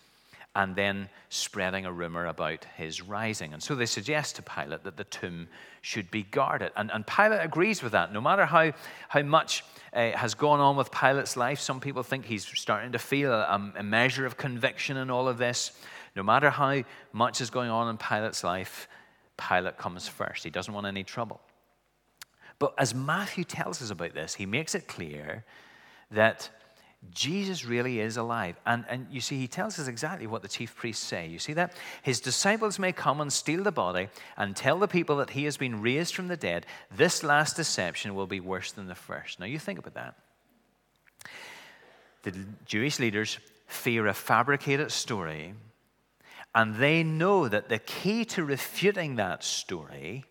and 0.55 0.77
then 0.77 1.09
spreading 1.31 1.87
a 1.87 1.93
rumor 1.93 2.27
about 2.27 2.67
his 2.77 3.01
rising. 3.01 3.55
And 3.55 3.63
so 3.63 3.75
they 3.75 3.87
suggest 3.87 4.37
to 4.37 4.43
Pilate 4.43 4.85
that 4.85 4.99
the 4.99 5.05
tomb 5.05 5.49
should 5.81 6.11
be 6.11 6.25
guarded. 6.25 6.73
And, 6.77 6.91
and 6.93 7.07
Pilate 7.07 7.41
agrees 7.43 7.83
with 7.83 7.93
that. 7.93 8.13
No 8.13 8.21
matter 8.21 8.45
how, 8.45 8.73
how 9.09 9.23
much 9.23 9.65
uh, 9.95 10.11
has 10.13 10.35
gone 10.35 10.61
on 10.61 10.77
with 10.77 10.91
Pilate's 10.91 11.37
life, 11.37 11.59
some 11.59 11.81
people 11.81 12.03
think 12.03 12.27
he's 12.27 12.47
starting 12.47 12.93
to 12.93 12.99
feel 12.99 13.33
a, 13.33 13.73
a 13.77 13.83
measure 13.83 14.27
of 14.27 14.37
conviction 14.37 14.99
in 14.99 15.11
all 15.11 15.27
of 15.27 15.39
this. 15.39 15.73
No 16.15 16.23
matter 16.23 16.51
how 16.51 16.83
much 17.13 17.41
is 17.41 17.49
going 17.49 17.71
on 17.71 17.89
in 17.89 17.97
Pilate's 17.97 18.45
life, 18.45 18.89
Pilate 19.39 19.79
comes 19.79 20.07
first. 20.07 20.45
He 20.45 20.51
doesn't 20.51 20.75
want 20.75 20.87
any 20.87 21.03
trouble. 21.03 21.41
But 22.59 22.75
as 22.79 22.95
Matthew 22.95 23.45
tells 23.45 23.81
us 23.81 23.91
about 23.91 24.13
this, 24.13 24.35
he 24.35 24.45
makes 24.45 24.75
it 24.75 24.87
clear 24.87 25.45
that 26.11 26.51
Jesus 27.11 27.65
really 27.65 28.01
is 28.01 28.17
alive. 28.17 28.57
And, 28.65 28.85
and 28.89 29.07
you 29.11 29.21
see, 29.21 29.37
he 29.37 29.49
tells 29.49 29.79
us 29.79 29.89
exactly 29.89 30.27
what 30.27 30.43
the 30.43 30.49
chief 30.49 30.77
priests 30.77 31.05
say. 31.05 31.27
You 31.27 31.39
see 31.39 31.53
that? 31.55 31.75
His 32.03 32.21
disciples 32.21 32.79
may 32.79 32.93
come 32.93 33.21
and 33.21 33.33
steal 33.33 33.65
the 33.65 33.73
body 33.73 34.09
and 34.37 34.55
tell 34.55 34.79
the 34.79 34.89
people 34.89 35.17
that 35.17 35.31
he 35.31 35.45
has 35.45 35.57
been 35.57 35.83
raised 35.83 36.15
from 36.15 36.29
the 36.29 36.37
dead. 36.37 36.65
This 36.95 37.25
last 37.25 37.57
deception 37.57 38.15
will 38.15 38.29
be 38.29 38.41
worse 38.41 38.73
than 38.73 38.87
the 38.87 38.95
first. 38.95 39.41
Now, 39.41 39.47
you 39.47 39.59
think 39.59 39.79
about 39.79 39.95
that. 39.95 40.15
The 42.23 42.33
Jewish 42.67 43.01
leaders 43.01 43.39
fear 43.67 44.07
a 44.07 44.15
fabricated 44.15 44.93
story, 44.93 45.55
and 46.55 46.77
they 46.77 47.03
know 47.03 47.49
that 47.49 47.69
the 47.69 47.81
key 47.81 48.25
to 48.27 48.45
refuting 48.45 49.17
that 49.17 49.43
story 49.43 50.25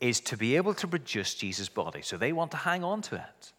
is 0.00 0.20
to 0.20 0.36
be 0.36 0.56
able 0.56 0.72
to 0.74 0.86
produce 0.86 1.34
Jesus' 1.34 1.68
body. 1.68 2.00
So 2.02 2.16
they 2.16 2.32
want 2.32 2.50
to 2.52 2.56
hang 2.56 2.82
on 2.82 3.02
to 3.02 3.16
it. 3.16 3.52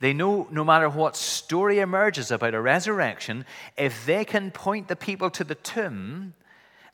They 0.00 0.12
know 0.12 0.48
no 0.50 0.64
matter 0.64 0.88
what 0.88 1.16
story 1.16 1.78
emerges 1.78 2.30
about 2.30 2.54
a 2.54 2.60
resurrection, 2.60 3.44
if 3.76 4.06
they 4.06 4.24
can 4.24 4.50
point 4.50 4.88
the 4.88 4.96
people 4.96 5.30
to 5.30 5.44
the 5.44 5.54
tomb 5.54 6.34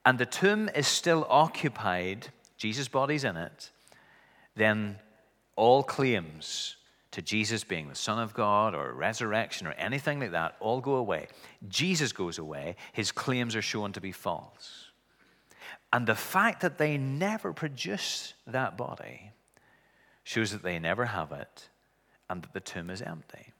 and 0.04 0.18
the 0.18 0.26
tomb 0.26 0.68
is 0.74 0.86
still 0.86 1.26
occupied, 1.28 2.28
Jesus' 2.56 2.88
body's 2.88 3.24
in 3.24 3.36
it, 3.36 3.70
then 4.54 4.98
all 5.56 5.82
claims 5.82 6.76
to 7.12 7.22
Jesus 7.22 7.62
being 7.62 7.88
the 7.88 7.94
Son 7.94 8.18
of 8.18 8.34
God 8.34 8.74
or 8.74 8.92
resurrection 8.92 9.66
or 9.66 9.72
anything 9.72 10.18
like 10.18 10.32
that 10.32 10.56
all 10.60 10.80
go 10.80 10.94
away. 10.94 11.28
Jesus 11.68 12.12
goes 12.12 12.38
away, 12.38 12.76
his 12.92 13.12
claims 13.12 13.54
are 13.54 13.62
shown 13.62 13.92
to 13.92 14.00
be 14.00 14.12
false. 14.12 14.86
And 15.92 16.06
the 16.06 16.14
fact 16.14 16.62
that 16.62 16.78
they 16.78 16.96
never 16.96 17.52
produce 17.52 18.32
that 18.46 18.78
body 18.78 19.32
shows 20.24 20.52
that 20.52 20.62
they 20.62 20.78
never 20.78 21.04
have 21.06 21.32
it 21.32 21.68
and 22.32 22.42
that 22.42 22.52
the 22.52 22.60
tomb 22.60 22.90
is 22.90 23.02
empty. 23.02 23.52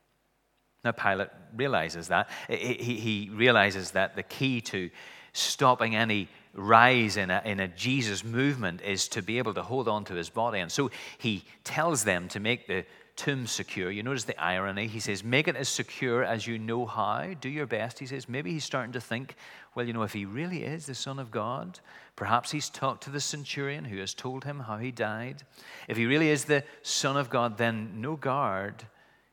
Now, 0.84 0.92
Pilate 0.92 1.28
realizes 1.54 2.08
that. 2.08 2.28
He, 2.48 2.74
he 2.74 3.30
realizes 3.32 3.92
that 3.92 4.16
the 4.16 4.22
key 4.22 4.60
to 4.62 4.90
stopping 5.32 5.94
any 5.94 6.28
rise 6.54 7.16
in 7.16 7.30
a, 7.30 7.40
in 7.44 7.60
a 7.60 7.68
Jesus 7.68 8.24
movement 8.24 8.80
is 8.82 9.08
to 9.08 9.22
be 9.22 9.38
able 9.38 9.54
to 9.54 9.62
hold 9.62 9.88
on 9.88 10.04
to 10.06 10.14
his 10.14 10.28
body. 10.28 10.58
And 10.58 10.72
so 10.72 10.90
he 11.18 11.44
tells 11.64 12.04
them 12.04 12.28
to 12.28 12.40
make 12.40 12.66
the 12.66 12.84
tomb 13.16 13.46
secure. 13.46 13.90
You 13.90 14.02
notice 14.02 14.24
the 14.24 14.42
irony. 14.42 14.86
He 14.86 15.00
says, 15.00 15.22
Make 15.22 15.48
it 15.48 15.56
as 15.56 15.68
secure 15.68 16.24
as 16.24 16.46
you 16.46 16.58
know 16.58 16.86
how. 16.86 17.34
Do 17.40 17.48
your 17.48 17.66
best. 17.66 17.98
He 17.98 18.06
says, 18.06 18.28
Maybe 18.28 18.52
he's 18.52 18.64
starting 18.64 18.92
to 18.92 19.00
think, 19.00 19.36
well, 19.74 19.86
you 19.86 19.92
know, 19.92 20.02
if 20.02 20.12
he 20.12 20.24
really 20.24 20.64
is 20.64 20.86
the 20.86 20.94
Son 20.94 21.18
of 21.18 21.30
God, 21.30 21.80
perhaps 22.16 22.50
he's 22.50 22.68
talked 22.68 23.04
to 23.04 23.10
the 23.10 23.20
centurion 23.20 23.84
who 23.84 23.98
has 23.98 24.14
told 24.14 24.44
him 24.44 24.60
how 24.60 24.78
he 24.78 24.90
died. 24.90 25.42
If 25.88 25.96
he 25.96 26.06
really 26.06 26.30
is 26.30 26.44
the 26.44 26.64
Son 26.82 27.16
of 27.16 27.30
God, 27.30 27.58
then 27.58 28.00
no 28.00 28.16
guard 28.16 28.84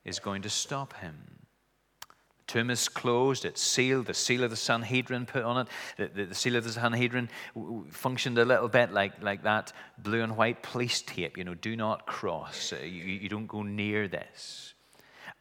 is 0.05 0.19
going 0.19 0.41
to 0.43 0.49
stop 0.49 0.93
him 0.93 1.38
tomb 2.49 2.71
is 2.71 2.89
closed, 2.89 3.45
it's 3.45 3.61
sealed, 3.61 4.07
the 4.07 4.13
seal 4.13 4.43
of 4.43 4.49
the 4.49 4.55
Sanhedrin 4.55 5.27
put 5.27 5.43
on 5.43 5.59
it. 5.59 5.67
The, 5.97 6.07
the, 6.07 6.25
the, 6.25 6.35
seal 6.35 6.55
of 6.55 6.63
the 6.63 6.71
Sanhedrin 6.71 7.29
functioned 7.91 8.39
a 8.39 8.43
little 8.43 8.67
bit 8.67 8.91
like, 8.91 9.21
like 9.21 9.43
that 9.43 9.71
blue 9.99 10.23
and 10.23 10.35
white 10.35 10.63
police 10.63 11.03
tape, 11.03 11.37
you 11.37 11.43
know, 11.43 11.53
do 11.53 11.75
not 11.75 12.07
cross, 12.07 12.73
uh, 12.73 12.83
you, 12.83 13.03
you 13.03 13.29
don't 13.29 13.45
go 13.45 13.61
near 13.61 14.07
this. 14.07 14.73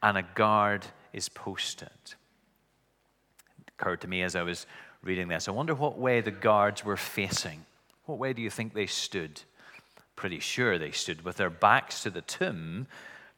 And 0.03 0.19
a 0.19 0.23
guard 0.23 0.87
is 1.15 1.31
posted. 1.31 1.89
It 3.59 3.73
occurred 3.79 4.03
to 4.03 4.09
me 4.09 4.23
as 4.23 4.37
I 4.37 4.43
was 4.43 4.67
reading 5.03 5.29
this, 5.29 5.49
I 5.49 5.53
wonder 5.53 5.75
what 5.75 5.99
way 5.99 6.21
the 6.21 6.31
guards 6.31 6.85
were 6.85 6.99
facing. 6.99 7.65
What 8.05 8.19
way 8.19 8.35
do 8.35 8.43
you 8.43 8.51
think 8.51 8.75
they 8.75 8.87
stood? 8.87 9.41
Pretty 10.15 10.41
sure 10.41 10.77
they 10.77 10.91
stood 10.91 11.25
with 11.25 11.37
their 11.37 11.51
backs 11.51 12.03
to 12.03 12.11
the 12.11 12.21
tomb 12.21 12.87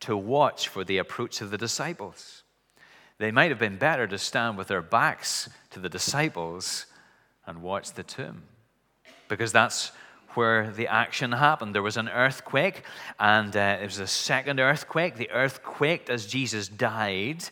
to 0.01 0.17
watch 0.17 0.67
for 0.67 0.83
the 0.83 0.99
approach 0.99 1.41
of 1.41 1.53
the 1.53 1.59
disciples 1.59 2.43
they 3.21 3.31
might 3.31 3.51
have 3.51 3.59
been 3.59 3.77
better 3.77 4.07
to 4.07 4.17
stand 4.17 4.57
with 4.57 4.69
their 4.69 4.81
backs 4.81 5.51
to 5.69 5.79
the 5.79 5.91
disciples 5.91 6.87
and 7.47 7.61
watch 7.61 7.93
the 7.93 8.03
tomb 8.03 8.45
because 9.29 9.53
that's 9.53 9.93
where 10.31 10.71
the 10.71 10.89
action 10.89 11.33
happened. 11.33 11.75
There 11.75 11.83
was 11.83 11.99
an 11.99 12.09
earthquake, 12.09 12.83
and 13.19 13.55
uh, 13.55 13.77
it 13.83 13.85
was 13.85 13.99
a 13.99 14.07
second 14.07 14.59
earthquake. 14.59 15.17
The 15.17 15.31
earth 15.33 15.63
quaked 15.63 16.09
as 16.09 16.25
Jesus 16.25 16.67
died, 16.67 17.45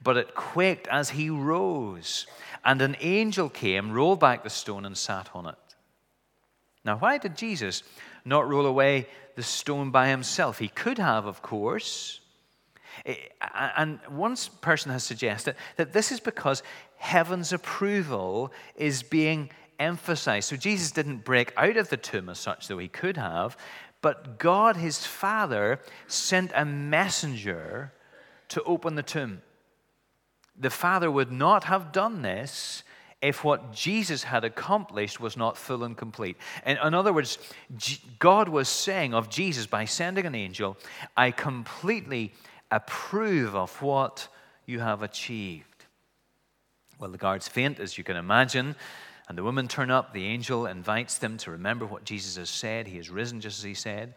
but 0.00 0.16
it 0.16 0.36
quaked 0.36 0.86
as 0.86 1.10
he 1.10 1.28
rose. 1.28 2.28
And 2.64 2.80
an 2.80 2.96
angel 3.00 3.48
came, 3.48 3.90
rolled 3.90 4.20
back 4.20 4.44
the 4.44 4.50
stone, 4.50 4.84
and 4.84 4.96
sat 4.96 5.28
on 5.34 5.46
it. 5.46 5.56
Now, 6.84 6.98
why 6.98 7.18
did 7.18 7.36
Jesus 7.36 7.82
not 8.24 8.48
roll 8.48 8.66
away 8.66 9.08
the 9.34 9.42
stone 9.42 9.90
by 9.90 10.06
himself? 10.06 10.60
He 10.60 10.68
could 10.68 10.98
have, 10.98 11.26
of 11.26 11.42
course. 11.42 12.20
And 13.54 13.98
one 14.08 14.36
person 14.60 14.92
has 14.92 15.04
suggested 15.04 15.56
that 15.76 15.92
this 15.92 16.12
is 16.12 16.20
because 16.20 16.62
heaven's 16.96 17.52
approval 17.52 18.52
is 18.76 19.02
being 19.02 19.50
emphasized. 19.78 20.48
So 20.48 20.56
Jesus 20.56 20.92
didn't 20.92 21.24
break 21.24 21.52
out 21.56 21.76
of 21.76 21.88
the 21.88 21.96
tomb 21.96 22.28
as 22.28 22.38
such, 22.38 22.68
though 22.68 22.78
he 22.78 22.88
could 22.88 23.16
have, 23.16 23.56
but 24.02 24.38
God, 24.38 24.76
his 24.76 25.04
Father, 25.04 25.80
sent 26.06 26.52
a 26.54 26.64
messenger 26.64 27.92
to 28.48 28.62
open 28.64 28.94
the 28.94 29.02
tomb. 29.02 29.42
The 30.58 30.70
Father 30.70 31.10
would 31.10 31.32
not 31.32 31.64
have 31.64 31.92
done 31.92 32.22
this 32.22 32.82
if 33.22 33.44
what 33.44 33.72
Jesus 33.72 34.22
had 34.22 34.44
accomplished 34.44 35.20
was 35.20 35.36
not 35.36 35.58
full 35.58 35.84
and 35.84 35.96
complete. 35.96 36.36
In, 36.64 36.78
in 36.78 36.94
other 36.94 37.12
words, 37.12 37.38
God 38.18 38.48
was 38.48 38.68
saying 38.68 39.12
of 39.12 39.28
Jesus 39.28 39.66
by 39.66 39.84
sending 39.84 40.24
an 40.24 40.34
angel, 40.34 40.78
I 41.16 41.30
completely 41.30 42.32
approve 42.70 43.54
of 43.54 43.80
what 43.82 44.28
you 44.66 44.80
have 44.80 45.02
achieved. 45.02 45.64
Well, 46.98 47.10
the 47.10 47.18
guards 47.18 47.48
faint, 47.48 47.80
as 47.80 47.96
you 47.96 48.04
can 48.04 48.16
imagine, 48.16 48.76
and 49.28 49.38
the 49.38 49.42
women 49.42 49.68
turn 49.68 49.90
up. 49.90 50.12
The 50.12 50.26
angel 50.26 50.66
invites 50.66 51.18
them 51.18 51.36
to 51.38 51.52
remember 51.52 51.86
what 51.86 52.04
Jesus 52.04 52.36
has 52.36 52.50
said. 52.50 52.86
He 52.86 52.96
has 52.96 53.10
risen 53.10 53.40
just 53.40 53.58
as 53.58 53.64
he 53.64 53.74
said. 53.74 54.14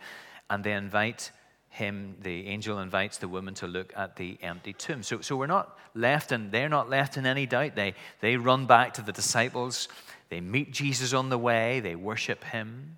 And 0.49 0.63
they 0.63 0.73
invite 0.73 1.31
him, 1.69 2.15
the 2.21 2.47
angel 2.47 2.79
invites 2.79 3.17
the 3.17 3.27
woman 3.27 3.55
to 3.55 3.67
look 3.67 3.93
at 3.95 4.15
the 4.15 4.37
empty 4.43 4.73
tomb. 4.73 5.01
So, 5.01 5.21
so 5.21 5.35
we're 5.35 5.47
not 5.47 5.77
left 5.95 6.31
and 6.31 6.51
they're 6.51 6.69
not 6.69 6.89
left 6.89 7.17
in 7.17 7.25
any 7.25 7.47
doubt. 7.47 7.75
They, 7.75 7.95
they 8.21 8.37
run 8.37 8.67
back 8.67 8.93
to 8.95 9.01
the 9.01 9.11
disciples. 9.11 9.87
They 10.29 10.39
meet 10.39 10.71
Jesus 10.71 11.13
on 11.13 11.29
the 11.29 11.37
way. 11.37 11.79
They 11.79 11.95
worship 11.95 12.43
him. 12.43 12.97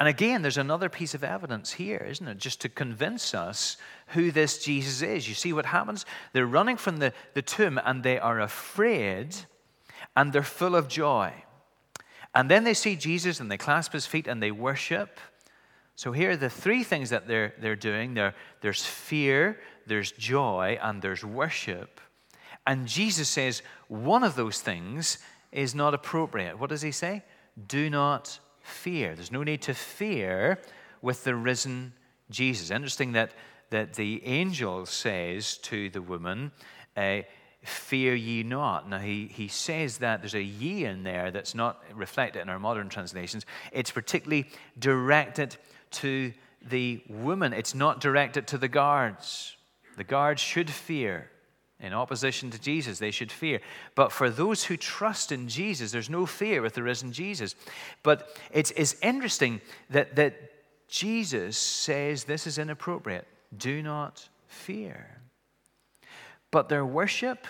And 0.00 0.08
again, 0.08 0.42
there's 0.42 0.58
another 0.58 0.88
piece 0.88 1.14
of 1.14 1.22
evidence 1.22 1.72
here, 1.72 2.04
isn't 2.08 2.26
it? 2.26 2.38
Just 2.38 2.60
to 2.62 2.68
convince 2.68 3.32
us 3.32 3.76
who 4.08 4.30
this 4.30 4.64
Jesus 4.64 5.02
is. 5.02 5.28
You 5.28 5.34
see 5.34 5.52
what 5.52 5.66
happens? 5.66 6.04
They're 6.32 6.46
running 6.46 6.76
from 6.76 6.98
the, 6.98 7.12
the 7.34 7.42
tomb 7.42 7.80
and 7.82 8.02
they 8.02 8.18
are 8.18 8.40
afraid 8.40 9.36
and 10.16 10.32
they're 10.32 10.42
full 10.42 10.74
of 10.74 10.88
joy. 10.88 11.32
And 12.34 12.50
then 12.50 12.64
they 12.64 12.74
see 12.74 12.96
Jesus 12.96 13.38
and 13.38 13.50
they 13.50 13.56
clasp 13.56 13.92
his 13.92 14.06
feet 14.06 14.26
and 14.26 14.42
they 14.42 14.50
worship. 14.50 15.20
So 15.94 16.10
here 16.10 16.32
are 16.32 16.36
the 16.36 16.50
three 16.50 16.82
things 16.82 17.10
that 17.10 17.28
they're, 17.28 17.54
they're 17.60 17.76
doing 17.76 18.14
there, 18.14 18.34
there's 18.60 18.84
fear, 18.84 19.60
there's 19.86 20.10
joy, 20.10 20.76
and 20.82 21.00
there's 21.00 21.24
worship. 21.24 22.00
And 22.66 22.88
Jesus 22.88 23.28
says 23.28 23.62
one 23.86 24.24
of 24.24 24.34
those 24.34 24.60
things 24.60 25.18
is 25.52 25.72
not 25.72 25.94
appropriate. 25.94 26.58
What 26.58 26.70
does 26.70 26.82
he 26.82 26.90
say? 26.90 27.22
Do 27.68 27.88
not 27.88 28.40
fear. 28.64 29.14
There's 29.14 29.30
no 29.30 29.44
need 29.44 29.62
to 29.62 29.74
fear 29.74 30.58
with 31.02 31.22
the 31.22 31.36
risen 31.36 31.92
Jesus. 32.30 32.70
Interesting 32.70 33.12
that, 33.12 33.30
that 33.70 33.94
the 33.94 34.24
angel 34.24 34.86
says 34.86 35.58
to 35.58 35.90
the 35.90 36.02
woman, 36.02 36.50
uh, 36.96 37.20
Fear 37.62 38.14
ye 38.14 38.42
not. 38.42 38.90
Now, 38.90 38.98
he, 38.98 39.26
he 39.26 39.48
says 39.48 39.98
that 39.98 40.20
there's 40.20 40.34
a 40.34 40.42
ye 40.42 40.84
in 40.84 41.02
there 41.02 41.30
that's 41.30 41.54
not 41.54 41.82
reflected 41.94 42.42
in 42.42 42.50
our 42.50 42.58
modern 42.58 42.90
translations. 42.90 43.46
It's 43.72 43.90
particularly 43.90 44.50
directed 44.78 45.56
to 45.92 46.34
the 46.60 47.02
woman, 47.08 47.54
it's 47.54 47.74
not 47.74 48.00
directed 48.00 48.46
to 48.48 48.58
the 48.58 48.68
guards. 48.68 49.56
The 49.96 50.04
guards 50.04 50.42
should 50.42 50.68
fear 50.68 51.30
in 51.84 51.92
opposition 51.92 52.50
to 52.50 52.58
Jesus, 52.58 52.98
they 52.98 53.10
should 53.10 53.30
fear. 53.30 53.60
But 53.94 54.10
for 54.10 54.30
those 54.30 54.64
who 54.64 54.76
trust 54.76 55.30
in 55.30 55.48
Jesus, 55.48 55.92
there's 55.92 56.08
no 56.08 56.24
fear 56.24 56.62
with 56.62 56.72
the 56.72 56.82
risen 56.82 57.12
Jesus. 57.12 57.54
But 58.02 58.40
it's, 58.50 58.70
it's 58.70 58.96
interesting 59.02 59.60
that, 59.90 60.16
that 60.16 60.34
Jesus 60.88 61.58
says 61.58 62.24
this 62.24 62.46
is 62.46 62.56
inappropriate. 62.56 63.26
Do 63.56 63.82
not 63.82 64.26
fear. 64.48 65.18
But 66.50 66.70
their 66.70 66.86
worship 66.86 67.46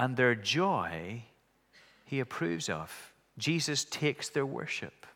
and 0.00 0.16
their 0.16 0.34
joy, 0.34 1.22
he 2.04 2.18
approves 2.18 2.68
of. 2.68 3.12
Jesus 3.38 3.84
takes 3.84 4.30
their 4.30 4.46
worship. 4.46 5.06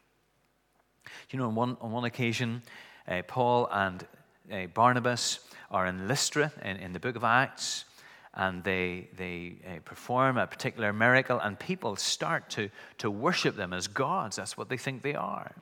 You 1.30 1.40
know, 1.40 1.48
on 1.48 1.56
one, 1.56 1.76
on 1.80 1.90
one 1.90 2.04
occasion, 2.04 2.62
uh, 3.08 3.22
Paul 3.26 3.68
and 3.72 4.06
uh, 4.52 4.66
Barnabas 4.72 5.40
are 5.72 5.86
in 5.86 6.06
Lystra 6.06 6.52
in, 6.62 6.76
in 6.76 6.92
the 6.92 7.00
book 7.00 7.16
of 7.16 7.24
Acts 7.24 7.86
and 8.34 8.64
they, 8.64 9.08
they 9.16 9.56
uh, 9.66 9.78
perform 9.84 10.36
a 10.38 10.46
particular 10.46 10.92
miracle, 10.92 11.38
and 11.38 11.58
people 11.58 11.96
start 11.96 12.50
to, 12.50 12.68
to 12.98 13.10
worship 13.10 13.56
them 13.56 13.72
as 13.72 13.86
gods. 13.86 14.36
That's 14.36 14.56
what 14.56 14.68
they 14.68 14.76
think 14.76 15.02
they 15.02 15.14
are. 15.14 15.52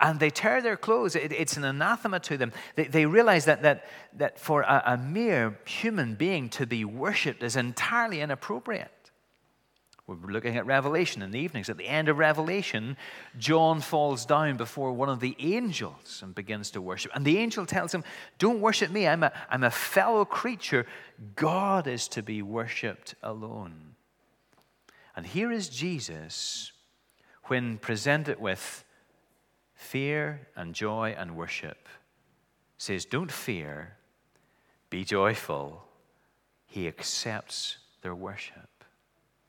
And 0.00 0.20
they 0.20 0.30
tear 0.30 0.60
their 0.60 0.76
clothes. 0.76 1.16
It, 1.16 1.32
it's 1.32 1.56
an 1.56 1.64
anathema 1.64 2.20
to 2.20 2.36
them. 2.36 2.52
They, 2.76 2.84
they 2.84 3.06
realize 3.06 3.44
that, 3.46 3.62
that, 3.62 3.86
that 4.14 4.38
for 4.38 4.62
a, 4.62 4.82
a 4.86 4.96
mere 4.96 5.58
human 5.66 6.14
being 6.14 6.48
to 6.50 6.66
be 6.66 6.84
worshipped 6.84 7.42
is 7.42 7.56
entirely 7.56 8.20
inappropriate. 8.20 8.90
We're 10.08 10.32
looking 10.32 10.56
at 10.56 10.64
Revelation 10.64 11.20
in 11.20 11.32
the 11.32 11.38
evenings. 11.38 11.68
At 11.68 11.76
the 11.76 11.86
end 11.86 12.08
of 12.08 12.16
Revelation, 12.16 12.96
John 13.36 13.82
falls 13.82 14.24
down 14.24 14.56
before 14.56 14.90
one 14.92 15.10
of 15.10 15.20
the 15.20 15.36
angels 15.38 16.20
and 16.22 16.34
begins 16.34 16.70
to 16.70 16.80
worship. 16.80 17.12
And 17.14 17.26
the 17.26 17.36
angel 17.36 17.66
tells 17.66 17.92
him, 17.92 18.02
Don't 18.38 18.62
worship 18.62 18.90
me. 18.90 19.06
I'm 19.06 19.22
a, 19.22 19.32
I'm 19.50 19.64
a 19.64 19.70
fellow 19.70 20.24
creature. 20.24 20.86
God 21.36 21.86
is 21.86 22.08
to 22.08 22.22
be 22.22 22.40
worshiped 22.40 23.16
alone. 23.22 23.96
And 25.14 25.26
here 25.26 25.52
is 25.52 25.68
Jesus 25.68 26.72
when 27.44 27.76
presented 27.76 28.40
with 28.40 28.84
fear 29.74 30.48
and 30.56 30.74
joy 30.74 31.14
and 31.18 31.36
worship, 31.36 31.86
says, 32.78 33.04
Don't 33.04 33.30
fear, 33.30 33.98
be 34.88 35.04
joyful. 35.04 35.84
He 36.64 36.88
accepts 36.88 37.76
their 38.00 38.14
worship. 38.14 38.77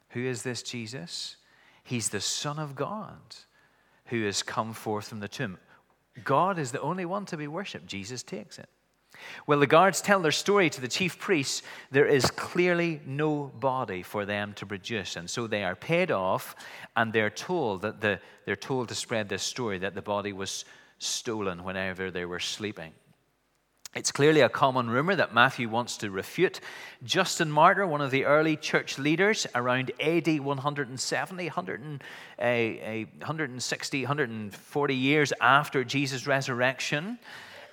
Who 0.09 0.25
is 0.25 0.43
this 0.43 0.63
Jesus? 0.63 1.35
He's 1.83 2.09
the 2.09 2.21
Son 2.21 2.59
of 2.59 2.75
God 2.75 3.19
who 4.05 4.25
has 4.25 4.43
come 4.43 4.73
forth 4.73 5.07
from 5.07 5.19
the 5.19 5.27
tomb. 5.27 5.57
God 6.23 6.59
is 6.59 6.71
the 6.71 6.81
only 6.81 7.05
one 7.05 7.25
to 7.27 7.37
be 7.37 7.47
worshiped. 7.47 7.85
Jesus 7.87 8.23
takes 8.23 8.59
it. 8.59 8.69
Well, 9.47 9.59
the 9.59 9.67
guards 9.67 10.01
tell 10.01 10.21
their 10.21 10.31
story 10.31 10.69
to 10.69 10.81
the 10.81 10.87
chief 10.87 11.19
priests. 11.19 11.61
There 11.91 12.05
is 12.05 12.25
clearly 12.31 13.01
no 13.05 13.51
body 13.59 14.03
for 14.03 14.25
them 14.25 14.53
to 14.53 14.65
produce. 14.65 15.15
And 15.15 15.29
so 15.29 15.47
they 15.47 15.63
are 15.63 15.75
paid 15.75 16.11
off 16.11 16.55
and 16.95 17.11
they're 17.11 17.29
told 17.29 17.81
that 17.81 18.01
the, 18.01 18.19
they're 18.45 18.55
told 18.55 18.89
to 18.89 18.95
spread 18.95 19.29
this 19.29 19.43
story 19.43 19.79
that 19.79 19.95
the 19.95 20.01
body 20.01 20.33
was 20.33 20.65
stolen 20.99 21.63
whenever 21.63 22.11
they 22.11 22.25
were 22.25 22.39
sleeping. 22.39 22.93
It's 23.95 24.11
clearly 24.11 24.41
a 24.41 24.49
common 24.49 24.87
rumor 24.87 25.15
that 25.15 25.33
Matthew 25.33 25.67
wants 25.67 25.97
to 25.97 26.11
refute. 26.11 26.61
Justin 27.03 27.49
Martyr, 27.49 27.87
one 27.87 28.01
of 28.01 28.11
the 28.11 28.25
early 28.25 28.55
church 28.55 28.99
leaders 28.99 29.47
around 29.55 29.91
AD 29.99 30.39
170, 30.39 31.43
100, 31.45 32.03
uh, 32.37 32.45
160, 32.45 34.01
140 34.01 34.95
years 34.95 35.33
after 35.41 35.83
Jesus' 35.83 36.27
resurrection, 36.27 37.17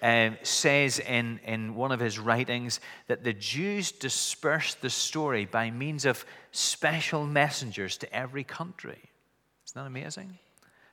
uh, 0.02 0.30
says 0.42 1.00
in, 1.00 1.38
in 1.44 1.74
one 1.74 1.92
of 1.92 2.00
his 2.00 2.18
writings 2.18 2.80
that 3.08 3.22
the 3.22 3.34
Jews 3.34 3.92
dispersed 3.92 4.80
the 4.80 4.90
story 4.90 5.44
by 5.44 5.70
means 5.70 6.06
of 6.06 6.24
special 6.50 7.26
messengers 7.26 7.98
to 7.98 8.14
every 8.14 8.44
country. 8.44 9.02
Isn't 9.66 9.74
that 9.74 9.86
amazing? 9.86 10.38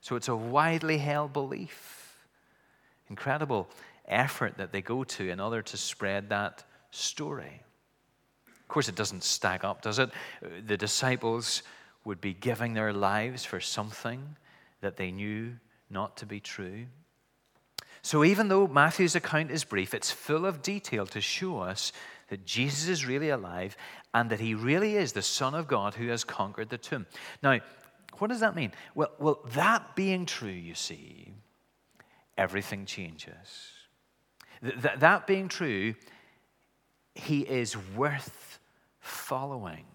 So 0.01 0.17
it's 0.17 0.27
a 0.27 0.35
widely 0.35 0.97
held 0.97 1.31
belief. 1.31 2.25
Incredible 3.09 3.69
effort 4.07 4.57
that 4.57 4.71
they 4.71 4.81
go 4.81 5.03
to 5.03 5.29
in 5.29 5.39
order 5.39 5.61
to 5.61 5.77
spread 5.77 6.29
that 6.29 6.63
story. 6.91 7.61
Of 8.47 8.67
course, 8.67 8.89
it 8.89 8.95
doesn't 8.95 9.23
stack 9.23 9.63
up, 9.63 9.81
does 9.81 9.99
it? 9.99 10.09
The 10.65 10.77
disciples 10.77 11.63
would 12.05 12.21
be 12.21 12.33
giving 12.33 12.73
their 12.73 12.93
lives 12.93 13.45
for 13.45 13.59
something 13.59 14.35
that 14.81 14.97
they 14.97 15.11
knew 15.11 15.53
not 15.89 16.17
to 16.17 16.25
be 16.25 16.39
true. 16.39 16.85
So, 18.01 18.25
even 18.25 18.49
though 18.49 18.67
Matthew's 18.67 19.15
account 19.15 19.49
is 19.49 19.63
brief, 19.63 19.93
it's 19.93 20.11
full 20.11 20.45
of 20.45 20.61
detail 20.61 21.05
to 21.07 21.21
show 21.21 21.59
us 21.59 21.93
that 22.27 22.45
Jesus 22.45 22.89
is 22.89 23.05
really 23.05 23.29
alive 23.29 23.77
and 24.13 24.29
that 24.29 24.39
he 24.39 24.55
really 24.55 24.97
is 24.97 25.13
the 25.13 25.21
Son 25.21 25.55
of 25.55 25.67
God 25.67 25.93
who 25.93 26.07
has 26.09 26.23
conquered 26.23 26.69
the 26.69 26.77
tomb. 26.77 27.05
Now, 27.41 27.59
what 28.17 28.27
does 28.27 28.41
that 28.41 28.55
mean? 28.55 28.73
Well, 28.95 29.11
well 29.19 29.39
that 29.53 29.95
being 29.95 30.25
true, 30.25 30.49
you 30.49 30.75
see, 30.75 31.31
everything 32.37 32.85
changes. 32.85 33.72
Th- 34.63 34.99
that 34.99 35.27
being 35.27 35.49
true, 35.49 35.95
he 37.15 37.41
is 37.41 37.75
worth 37.95 38.59
following. 38.99 39.85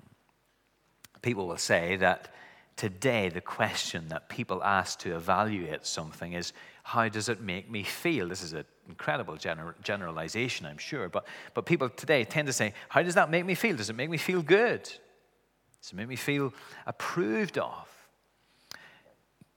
People 1.23 1.49
will 1.49 1.57
say 1.57 1.97
that 1.97 2.33
today 2.77 3.29
the 3.29 3.41
question 3.41 4.09
that 4.09 4.29
people 4.29 4.63
ask 4.63 5.01
to 5.01 5.17
evaluate 5.17 5.85
something 5.87 6.35
is 6.35 6.53
how 6.85 7.09
does 7.09 7.29
it 7.29 7.41
make 7.41 7.71
me 7.71 7.83
feel? 7.83 8.29
This 8.29 8.43
is 8.43 8.53
an 8.53 8.65
incredible 8.89 9.35
gener- 9.35 9.75
generalization, 9.83 10.65
I'm 10.65 10.79
sure, 10.79 11.09
but, 11.09 11.27
but 11.55 11.67
people 11.67 11.89
today 11.89 12.25
tend 12.25 12.47
to 12.47 12.53
say, 12.53 12.73
How 12.89 13.03
does 13.03 13.15
that 13.15 13.31
make 13.31 13.45
me 13.45 13.55
feel? 13.55 13.77
Does 13.77 13.91
it 13.91 13.97
make 13.97 14.11
me 14.11 14.17
feel 14.17 14.43
good? 14.43 14.83
Does 14.83 15.93
it 15.93 15.97
make 15.97 16.09
me 16.09 16.17
feel 16.17 16.53
approved 16.87 17.59
of? 17.59 17.89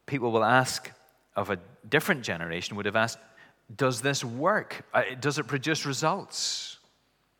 People 0.05 0.31
will 0.31 0.43
ask 0.43 0.91
of 1.35 1.49
a 1.49 1.59
different 1.87 2.23
generation, 2.23 2.75
would 2.75 2.85
have 2.85 2.95
asked, 2.95 3.17
does 3.75 4.01
this 4.01 4.23
work? 4.23 4.85
Uh, 4.93 5.03
does 5.19 5.37
it 5.37 5.47
produce 5.47 5.85
results? 5.85 6.79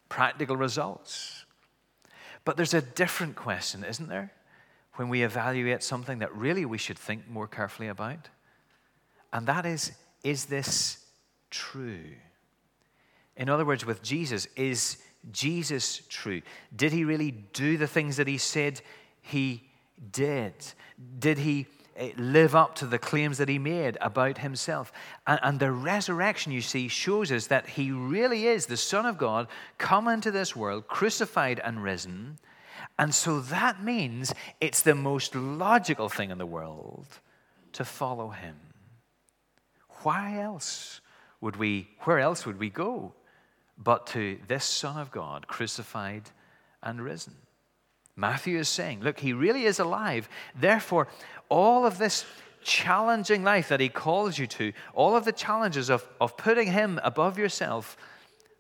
Practical 0.10 0.56
results? 0.56 1.46
But 2.46 2.58
there's 2.58 2.74
a 2.74 2.82
different 2.82 3.36
question, 3.36 3.84
isn't 3.84 4.10
there? 4.10 4.32
When 4.96 5.10
we 5.10 5.24
evaluate 5.24 5.84
something 5.84 6.20
that 6.20 6.36
really 6.36 6.66
we 6.66 6.78
should 6.78 6.98
think 6.98 7.30
more 7.30 7.48
carefully 7.48 7.88
about. 7.88 8.30
And 9.32 9.48
that 9.48 9.66
is, 9.66 9.92
is 10.24 10.46
this 10.46 11.06
true? 11.50 12.04
In 13.38 13.50
other 13.50 13.66
words, 13.66 13.86
with 13.86 14.02
Jesus, 14.02 14.48
is 14.56 14.98
Jesus 15.32 16.02
true? 16.10 16.42
Did 16.76 16.92
he 16.92 17.06
really 17.06 17.32
do 17.32 17.78
the 17.78 17.88
things 17.88 18.18
that 18.18 18.28
he 18.28 18.38
said 18.38 18.82
he 19.22 19.64
did? 20.12 20.54
Did 21.20 21.38
he 21.38 21.68
Eh, 21.98 22.12
live 22.16 22.56
up 22.56 22.76
to 22.76 22.86
the 22.86 22.98
claims 22.98 23.38
that 23.38 23.50
he 23.50 23.60
made 23.60 23.98
about 24.00 24.38
himself. 24.38 24.94
And, 25.28 25.40
and, 25.44 25.60
the 25.60 25.72
resurrection, 25.72 26.52
you 26.52 26.62
see, 26.62 26.88
shows 26.88 27.32
us 27.32 27.48
that 27.48 27.68
he 27.68 27.92
really 27.92 28.48
is 28.48 28.66
the 28.66 28.78
Son 28.78 29.06
of 29.06 29.18
God, 29.18 29.48
come 29.78 30.08
into 30.08 30.32
this 30.32 30.56
world, 30.56 30.88
crucified 30.88 31.60
and 31.64 31.84
risen. 31.84 32.40
And 32.98 33.14
so 33.14 33.42
that 33.42 33.84
means 33.84 34.34
it's 34.62 34.82
the 34.82 34.96
most 34.96 35.36
logical 35.36 36.08
thing 36.08 36.32
in 36.32 36.38
the 36.38 36.46
world 36.46 37.08
to 37.74 37.84
follow 37.84 38.30
him. 38.30 38.56
Why 40.04 40.40
else 40.40 41.02
would 41.42 41.58
we, 41.58 41.90
where 42.02 42.20
else 42.20 42.46
would 42.46 42.60
we 42.60 42.70
go 42.70 43.14
but 43.78 44.08
to 44.08 44.40
this 44.48 44.64
Son 44.64 44.98
of 44.98 45.12
God, 45.12 45.48
crucified 45.48 46.30
and 46.82 47.02
risen? 47.02 47.36
Matthew 48.22 48.60
is 48.60 48.70
saying, 48.70 49.02
look, 49.02 49.20
he 49.20 49.34
really 49.34 49.66
is 49.66 49.80
alive. 49.80 50.30
Therefore, 50.56 51.08
all 51.50 51.88
of 51.88 51.98
this 51.98 52.24
challenging 52.62 53.44
life 53.44 53.70
that 53.70 53.80
he 53.80 53.90
calls 53.90 54.38
you 54.38 54.46
to, 54.46 54.74
all 54.94 55.16
of 55.16 55.26
the 55.26 55.32
challenges 55.32 55.90
of, 55.90 56.08
of 56.22 56.38
putting 56.38 56.72
him 56.72 57.00
above 57.04 57.40
yourself, 57.40 57.98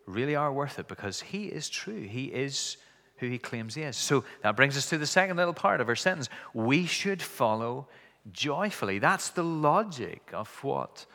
really 0.08 0.36
are 0.36 0.52
worth 0.52 0.80
it 0.80 0.88
because 0.88 1.21
he 1.21 1.45
is 1.45 1.69
true. 1.69 2.02
He 2.02 2.26
is 2.26 2.78
who 3.17 3.30
he 3.30 3.38
claims 3.38 3.76
he 3.76 3.84
is. 3.84 3.95
So 3.97 4.24
that 4.41 4.56
brings 4.56 4.76
us 4.76 4.89
to 4.89 4.97
the 4.97 5.06
second 5.06 5.38
little 5.38 5.54
part 5.54 5.80
of 5.80 5.88
our 5.88 5.95
sentence. 5.95 6.28
We 6.56 6.88
should 6.88 7.21
follow 7.21 7.88
joyfully. 8.32 8.97
That's 8.97 9.30
the 9.30 9.43
logic 9.43 10.32
of 10.34 10.50
what 10.63 11.06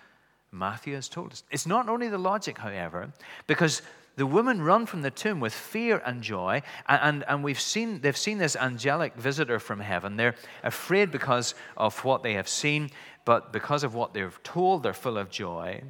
Matthew 0.53 0.95
has 0.95 1.09
told 1.09 1.33
us. 1.33 1.43
It's 1.51 1.67
not 1.67 1.89
only 1.89 2.09
the 2.09 2.17
logic, 2.17 2.59
however, 2.59 3.13
because 3.49 3.83
the 4.17 4.27
women 4.27 4.63
run 4.63 4.87
from 4.87 5.03
the 5.03 5.11
tomb 5.11 5.41
with 5.41 5.53
fear 5.53 6.03
and 6.05 6.23
joy, 6.23 6.63
and, 6.89 7.01
and, 7.03 7.25
and, 7.29 7.45
we've 7.45 7.61
seen, 7.61 8.01
they've 8.01 8.17
seen 8.17 8.39
this 8.39 8.57
angelic 8.57 9.15
visitor 9.15 9.59
from 9.59 9.81
heaven. 9.81 10.17
They're 10.17 10.35
afraid 10.63 11.11
because 11.11 11.55
of 11.77 12.03
what 12.05 12.23
they 12.23 12.35
have 12.35 12.49
seen, 12.49 12.91
but 13.27 13.53
because 13.53 13.85
of 13.85 13.95
what 13.95 14.15
they're 14.15 14.33
told, 14.43 14.83
they're 14.83 14.95
full 14.95 15.19
of 15.19 15.31
joy. 15.31 15.83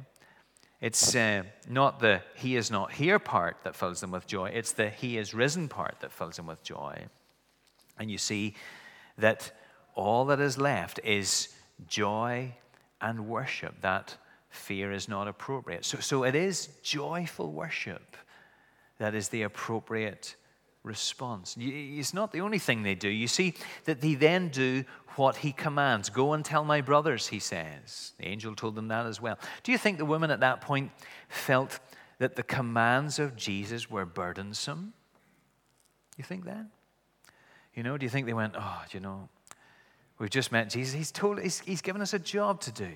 It's 0.81 1.15
uh, 1.15 1.43
not 1.67 1.99
the 1.99 2.21
he 2.35 2.55
is 2.55 2.69
not 2.69 2.91
here 2.91 3.17
part 3.17 3.57
that 3.63 3.75
fills 3.75 4.01
them 4.01 4.11
with 4.11 4.27
joy, 4.27 4.51
it's 4.53 4.73
the 4.73 4.89
he 4.89 5.17
is 5.17 5.33
risen 5.33 5.67
part 5.67 5.95
that 6.01 6.11
fills 6.11 6.35
them 6.35 6.47
with 6.47 6.61
joy. 6.63 7.05
And 7.97 8.11
you 8.11 8.17
see 8.17 8.53
that 9.17 9.51
all 9.95 10.25
that 10.25 10.39
is 10.39 10.57
left 10.57 10.99
is 11.03 11.47
joy 11.87 12.53
and 13.01 13.27
worship. 13.27 13.81
That 13.81 14.17
fear 14.57 14.91
is 14.91 15.07
not 15.07 15.27
appropriate. 15.27 15.85
So, 15.85 15.99
so 15.99 16.23
it 16.23 16.35
is 16.35 16.67
joyful 16.83 17.51
worship 17.51 18.17
that 18.97 19.15
is 19.15 19.29
the 19.29 19.43
appropriate 19.43 20.35
response. 20.83 21.55
It's 21.59 22.13
not 22.13 22.31
the 22.31 22.41
only 22.41 22.59
thing 22.59 22.83
they 22.83 22.95
do. 22.95 23.09
You 23.09 23.27
see 23.27 23.53
that 23.85 24.01
they 24.01 24.15
then 24.15 24.49
do 24.49 24.83
what 25.15 25.37
he 25.37 25.51
commands. 25.51 26.09
Go 26.09 26.33
and 26.33 26.43
tell 26.43 26.63
my 26.63 26.81
brothers, 26.81 27.27
he 27.27 27.39
says. 27.39 28.13
The 28.17 28.27
angel 28.27 28.55
told 28.55 28.75
them 28.75 28.87
that 28.87 29.05
as 29.05 29.21
well. 29.21 29.37
Do 29.63 29.71
you 29.71 29.77
think 29.77 29.97
the 29.97 30.05
woman 30.05 30.31
at 30.31 30.39
that 30.39 30.61
point 30.61 30.91
felt 31.27 31.79
that 32.19 32.35
the 32.35 32.43
commands 32.43 33.19
of 33.19 33.35
Jesus 33.35 33.89
were 33.89 34.05
burdensome? 34.05 34.93
You 36.17 36.23
think 36.23 36.45
that? 36.45 36.65
You 37.75 37.83
know, 37.83 37.97
do 37.97 38.05
you 38.05 38.09
think 38.09 38.25
they 38.25 38.33
went, 38.33 38.55
oh, 38.57 38.83
you 38.91 38.99
know, 38.99 39.29
we've 40.17 40.29
just 40.29 40.51
met 40.51 40.69
Jesus. 40.69 40.95
He's 40.95 41.11
told, 41.11 41.39
he's, 41.39 41.59
he's 41.59 41.81
given 41.81 42.01
us 42.01 42.13
a 42.13 42.19
job 42.19 42.61
to 42.61 42.71
do. 42.71 42.91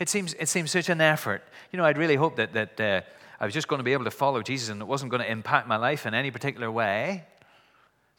It 0.00 0.08
seems, 0.08 0.34
it 0.34 0.48
seems 0.48 0.70
such 0.70 0.88
an 0.88 1.02
effort. 1.02 1.42
You 1.70 1.76
know, 1.76 1.84
I'd 1.84 1.98
really 1.98 2.16
hoped 2.16 2.38
that, 2.38 2.54
that 2.54 2.80
uh, 2.80 3.02
I 3.38 3.44
was 3.44 3.52
just 3.52 3.68
going 3.68 3.78
to 3.78 3.84
be 3.84 3.92
able 3.92 4.04
to 4.04 4.10
follow 4.10 4.42
Jesus 4.42 4.70
and 4.70 4.80
it 4.80 4.86
wasn't 4.86 5.10
going 5.10 5.22
to 5.22 5.30
impact 5.30 5.68
my 5.68 5.76
life 5.76 6.06
in 6.06 6.14
any 6.14 6.30
particular 6.30 6.70
way. 6.70 7.26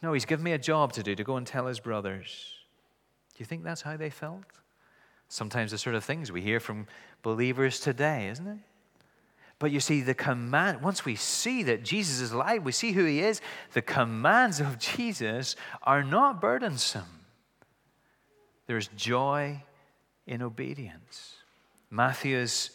No, 0.03 0.13
he's 0.13 0.25
given 0.25 0.43
me 0.43 0.51
a 0.51 0.59
job 0.59 0.93
to 0.93 1.03
do, 1.03 1.15
to 1.15 1.23
go 1.23 1.37
and 1.37 1.45
tell 1.45 1.65
his 1.65 1.79
brothers. 1.79 2.53
Do 3.33 3.37
you 3.39 3.45
think 3.45 3.63
that's 3.63 3.81
how 3.81 3.97
they 3.97 4.11
felt? 4.11 4.43
Sometimes 5.27 5.71
the 5.71 5.77
sort 5.79 5.95
of 5.95 6.03
things 6.03 6.31
we 6.31 6.41
hear 6.41 6.59
from 6.59 6.85
believers 7.23 7.79
today, 7.79 8.27
isn't 8.27 8.47
it? 8.47 8.59
But 9.57 9.71
you 9.71 9.79
see, 9.79 10.01
the 10.01 10.13
command, 10.13 10.81
once 10.81 11.03
we 11.03 11.15
see 11.15 11.63
that 11.63 11.83
Jesus 11.83 12.19
is 12.19 12.31
alive, 12.31 12.63
we 12.63 12.71
see 12.71 12.91
who 12.91 13.05
he 13.05 13.21
is, 13.21 13.41
the 13.73 13.81
commands 13.81 14.59
of 14.59 14.77
Jesus 14.77 15.55
are 15.83 16.03
not 16.03 16.41
burdensome. 16.41 17.25
There's 18.67 18.87
joy 18.89 19.63
in 20.27 20.41
obedience. 20.41 21.40
Matthew 21.91 22.37
is 22.37 22.71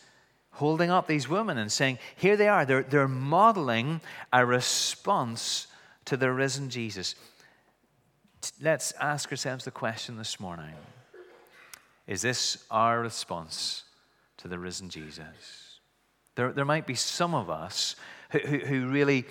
holding 0.52 0.90
up 0.90 1.06
these 1.06 1.28
women 1.28 1.58
and 1.58 1.72
saying, 1.72 1.98
Here 2.16 2.36
they 2.36 2.48
are. 2.48 2.64
They're, 2.66 2.82
they're 2.82 3.08
modeling 3.08 4.02
a 4.32 4.44
response 4.44 5.66
to 6.04 6.16
the 6.16 6.30
risen 6.30 6.68
Jesus. 6.68 7.14
Let's 8.60 8.92
ask 9.00 9.30
ourselves 9.30 9.64
the 9.64 9.70
question 9.70 10.18
this 10.18 10.38
morning 10.38 10.74
Is 12.06 12.22
this 12.22 12.64
our 12.70 13.00
response 13.00 13.84
to 14.36 14.48
the 14.48 14.58
risen 14.58 14.90
Jesus? 14.90 15.80
There, 16.34 16.52
there 16.52 16.66
might 16.66 16.86
be 16.86 16.94
some 16.94 17.34
of 17.34 17.48
us 17.48 17.96
who, 18.30 18.38
who, 18.40 18.58
who 18.58 18.88
really 18.88 19.24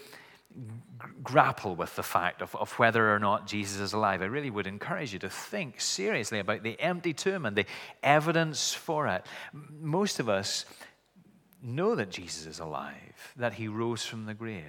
grapple 1.24 1.76
with 1.76 1.96
the 1.96 2.04
fact 2.04 2.42
of, 2.42 2.56
of 2.56 2.72
whether 2.74 3.14
or 3.14 3.20
not 3.20 3.48
Jesus 3.48 3.80
is 3.80 3.94
alive. 3.94 4.22
I 4.22 4.26
really 4.26 4.50
would 4.50 4.68
encourage 4.68 5.14
you 5.14 5.20
to 5.20 5.30
think 5.30 5.82
seriously 5.82 6.40
about 6.40 6.64
the 6.64 6.80
empty 6.80 7.14
tomb 7.14 7.46
and 7.46 7.56
the 7.56 7.66
evidence 8.02 8.74
for 8.74 9.08
it. 9.08 9.26
Most 9.82 10.20
of 10.20 10.30
us 10.30 10.66
know 11.62 11.96
that 11.96 12.12
Jesus 12.12 12.46
is 12.46 12.60
alive, 12.60 13.34
that 13.36 13.54
he 13.54 13.68
rose 13.68 14.06
from 14.06 14.26
the 14.26 14.34
grave. 14.34 14.64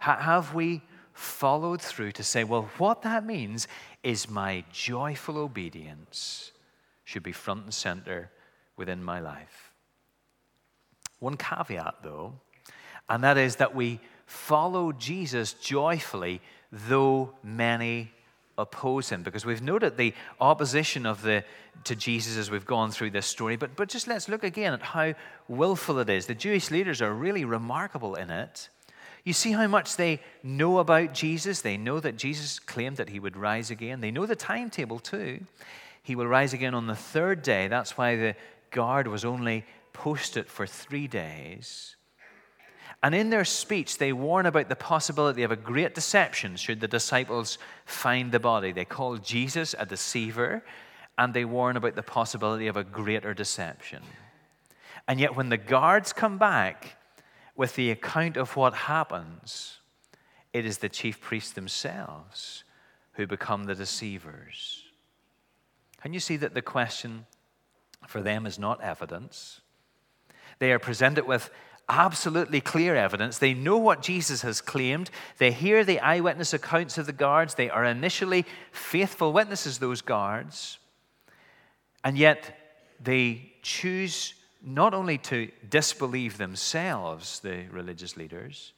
Ha- 0.00 0.20
have 0.20 0.54
we 0.54 0.82
followed 1.12 1.80
through 1.80 2.12
to 2.12 2.22
say, 2.22 2.44
well, 2.44 2.70
what 2.78 3.02
that 3.02 3.24
means 3.24 3.66
is 4.02 4.30
my 4.30 4.64
joyful 4.72 5.38
obedience 5.38 6.52
should 7.04 7.22
be 7.22 7.32
front 7.32 7.64
and 7.64 7.74
center 7.74 8.30
within 8.76 9.02
my 9.02 9.18
life? 9.18 9.72
One 11.18 11.36
caveat, 11.36 11.96
though, 12.02 12.34
and 13.08 13.24
that 13.24 13.36
is 13.36 13.56
that 13.56 13.74
we 13.74 14.00
follow 14.28 14.92
Jesus 14.92 15.54
joyfully, 15.54 16.40
though 16.70 17.32
many 17.42 18.12
oppose 18.58 19.08
him. 19.08 19.22
Because 19.22 19.46
we've 19.46 19.62
noted 19.62 19.96
the 19.96 20.12
opposition 20.40 21.06
of 21.06 21.22
the, 21.22 21.44
to 21.84 21.96
Jesus 21.96 22.36
as 22.36 22.50
we've 22.50 22.66
gone 22.66 22.90
through 22.90 23.10
this 23.10 23.26
story. 23.26 23.56
But, 23.56 23.74
but 23.74 23.88
just 23.88 24.06
let's 24.06 24.28
look 24.28 24.44
again 24.44 24.74
at 24.74 24.82
how 24.82 25.14
willful 25.48 25.98
it 25.98 26.10
is. 26.10 26.26
The 26.26 26.34
Jewish 26.34 26.70
leaders 26.70 27.00
are 27.00 27.12
really 27.12 27.46
remarkable 27.46 28.14
in 28.16 28.30
it. 28.30 28.68
You 29.24 29.32
see 29.32 29.52
how 29.52 29.66
much 29.66 29.96
they 29.96 30.20
know 30.42 30.78
about 30.78 31.14
Jesus. 31.14 31.62
They 31.62 31.78
know 31.78 31.98
that 31.98 32.16
Jesus 32.16 32.58
claimed 32.58 32.98
that 32.98 33.08
he 33.08 33.20
would 33.20 33.36
rise 33.36 33.70
again. 33.70 34.00
They 34.00 34.10
know 34.10 34.26
the 34.26 34.36
timetable 34.36 34.98
too. 34.98 35.40
He 36.02 36.14
will 36.14 36.26
rise 36.26 36.52
again 36.52 36.74
on 36.74 36.86
the 36.86 36.94
third 36.94 37.42
day. 37.42 37.68
That's 37.68 37.96
why 37.96 38.16
the 38.16 38.34
guard 38.70 39.06
was 39.06 39.24
only 39.24 39.64
posted 39.94 40.46
for 40.46 40.66
three 40.66 41.08
days. 41.08 41.96
And 43.02 43.14
in 43.14 43.30
their 43.30 43.44
speech, 43.44 43.98
they 43.98 44.12
warn 44.12 44.46
about 44.46 44.68
the 44.68 44.76
possibility 44.76 45.44
of 45.44 45.52
a 45.52 45.56
great 45.56 45.94
deception 45.94 46.56
should 46.56 46.80
the 46.80 46.88
disciples 46.88 47.58
find 47.84 48.32
the 48.32 48.40
body. 48.40 48.72
They 48.72 48.84
call 48.84 49.18
Jesus 49.18 49.74
a 49.78 49.86
deceiver, 49.86 50.64
and 51.16 51.32
they 51.32 51.44
warn 51.44 51.76
about 51.76 51.94
the 51.94 52.02
possibility 52.02 52.66
of 52.66 52.76
a 52.76 52.84
greater 52.84 53.34
deception. 53.34 54.02
And 55.06 55.20
yet, 55.20 55.36
when 55.36 55.48
the 55.48 55.56
guards 55.56 56.12
come 56.12 56.38
back 56.38 56.96
with 57.54 57.76
the 57.76 57.90
account 57.90 58.36
of 58.36 58.56
what 58.56 58.74
happens, 58.74 59.78
it 60.52 60.66
is 60.66 60.78
the 60.78 60.88
chief 60.88 61.20
priests 61.20 61.52
themselves 61.52 62.64
who 63.12 63.26
become 63.26 63.64
the 63.64 63.74
deceivers. 63.74 64.84
Can 66.02 66.12
you 66.12 66.20
see 66.20 66.36
that 66.36 66.54
the 66.54 66.62
question 66.62 67.26
for 68.06 68.22
them 68.22 68.44
is 68.44 68.58
not 68.58 68.80
evidence? 68.80 69.60
They 70.58 70.72
are 70.72 70.78
presented 70.78 71.26
with 71.26 71.50
absolutely 71.88 72.60
clear 72.60 72.94
evidence. 72.94 73.38
They 73.38 73.54
know 73.54 73.78
what 73.78 74.02
Jesus 74.02 74.42
has 74.42 74.60
claimed. 74.60 75.10
They 75.38 75.52
hear 75.52 75.84
the 75.84 76.00
eyewitness 76.00 76.52
accounts 76.52 76.98
of 76.98 77.06
the 77.06 77.12
guards. 77.12 77.54
They 77.54 77.70
are 77.70 77.84
initially 77.84 78.44
faithful 78.72 79.32
witnesses, 79.32 79.78
those 79.78 80.02
guards. 80.02 80.78
And 82.04 82.18
yet 82.18 82.58
they 83.02 83.52
choose 83.62 84.34
not 84.62 84.92
only 84.92 85.18
to 85.18 85.50
disbelieve 85.68 86.36
themselves, 86.36 87.40
the 87.40 87.66
religious 87.70 88.16
leaders, 88.16 88.72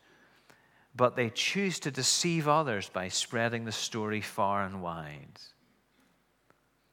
but 0.94 1.16
they 1.16 1.30
choose 1.30 1.80
to 1.80 1.90
deceive 1.90 2.48
others 2.48 2.88
by 2.88 3.08
spreading 3.08 3.64
the 3.64 3.72
story 3.72 4.20
far 4.20 4.64
and 4.64 4.82
wide. 4.82 5.40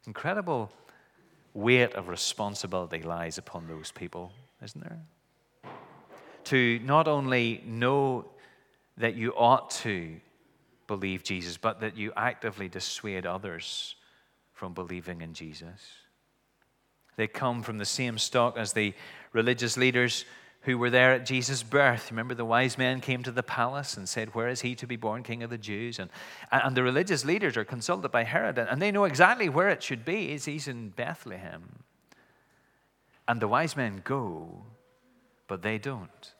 Incredible 0.05 0.71
weight 1.53 1.93
of 1.95 2.07
responsibility 2.07 3.01
lies 3.01 3.37
upon 3.37 3.67
those 3.67 3.91
people, 3.91 4.31
isn't 4.63 4.81
there? 4.81 4.99
To 6.47 6.79
not 6.79 7.07
only 7.07 7.61
know 7.65 8.25
that 8.97 9.15
you 9.15 9.33
ought 9.35 9.69
to 9.69 10.15
believe 10.87 11.23
Jesus, 11.23 11.57
but 11.57 11.81
that 11.81 11.97
you 11.97 12.13
actively 12.15 12.67
dissuade 12.67 13.25
others 13.25 13.95
from 14.53 14.73
believing 14.73 15.21
in 15.21 15.33
Jesus. 15.33 15.81
They 17.17 17.27
come 17.27 17.63
from 17.63 17.77
the 17.77 17.85
same 17.85 18.17
stock 18.17 18.57
as 18.57 18.73
the 18.73 18.93
religious 19.33 19.75
leaders 19.75 20.25
who 20.61 20.77
were 20.77 20.89
there 20.89 21.13
at 21.13 21.25
Jesus' 21.25 21.63
birth. 21.63 22.11
Remember, 22.11 22.33
the 22.33 22.45
wise 22.45 22.77
men 22.77 23.01
came 23.01 23.23
to 23.23 23.31
the 23.31 23.43
palace 23.43 23.97
and 23.97 24.07
said, 24.07 24.33
Where 24.33 24.47
is 24.47 24.61
he 24.61 24.75
to 24.75 24.87
be 24.87 24.95
born 24.95 25.23
king 25.23 25.43
of 25.43 25.49
the 25.49 25.57
Jews? 25.57 25.99
And, 25.99 26.09
and 26.51 26.75
the 26.75 26.83
religious 26.83 27.25
leaders 27.25 27.57
are 27.57 27.65
consulted 27.65 28.09
by 28.09 28.23
Herod, 28.23 28.57
and 28.57 28.81
they 28.81 28.91
know 28.91 29.05
exactly 29.05 29.49
where 29.49 29.69
it 29.69 29.83
should 29.83 30.05
be. 30.05 30.37
He's 30.37 30.67
in 30.67 30.89
Bethlehem. 30.89 31.83
And 33.27 33.41
the 33.41 33.47
wise 33.47 33.75
men 33.75 34.01
go, 34.03 34.63
but 35.47 35.61
they 35.61 35.77
don't. 35.77 36.33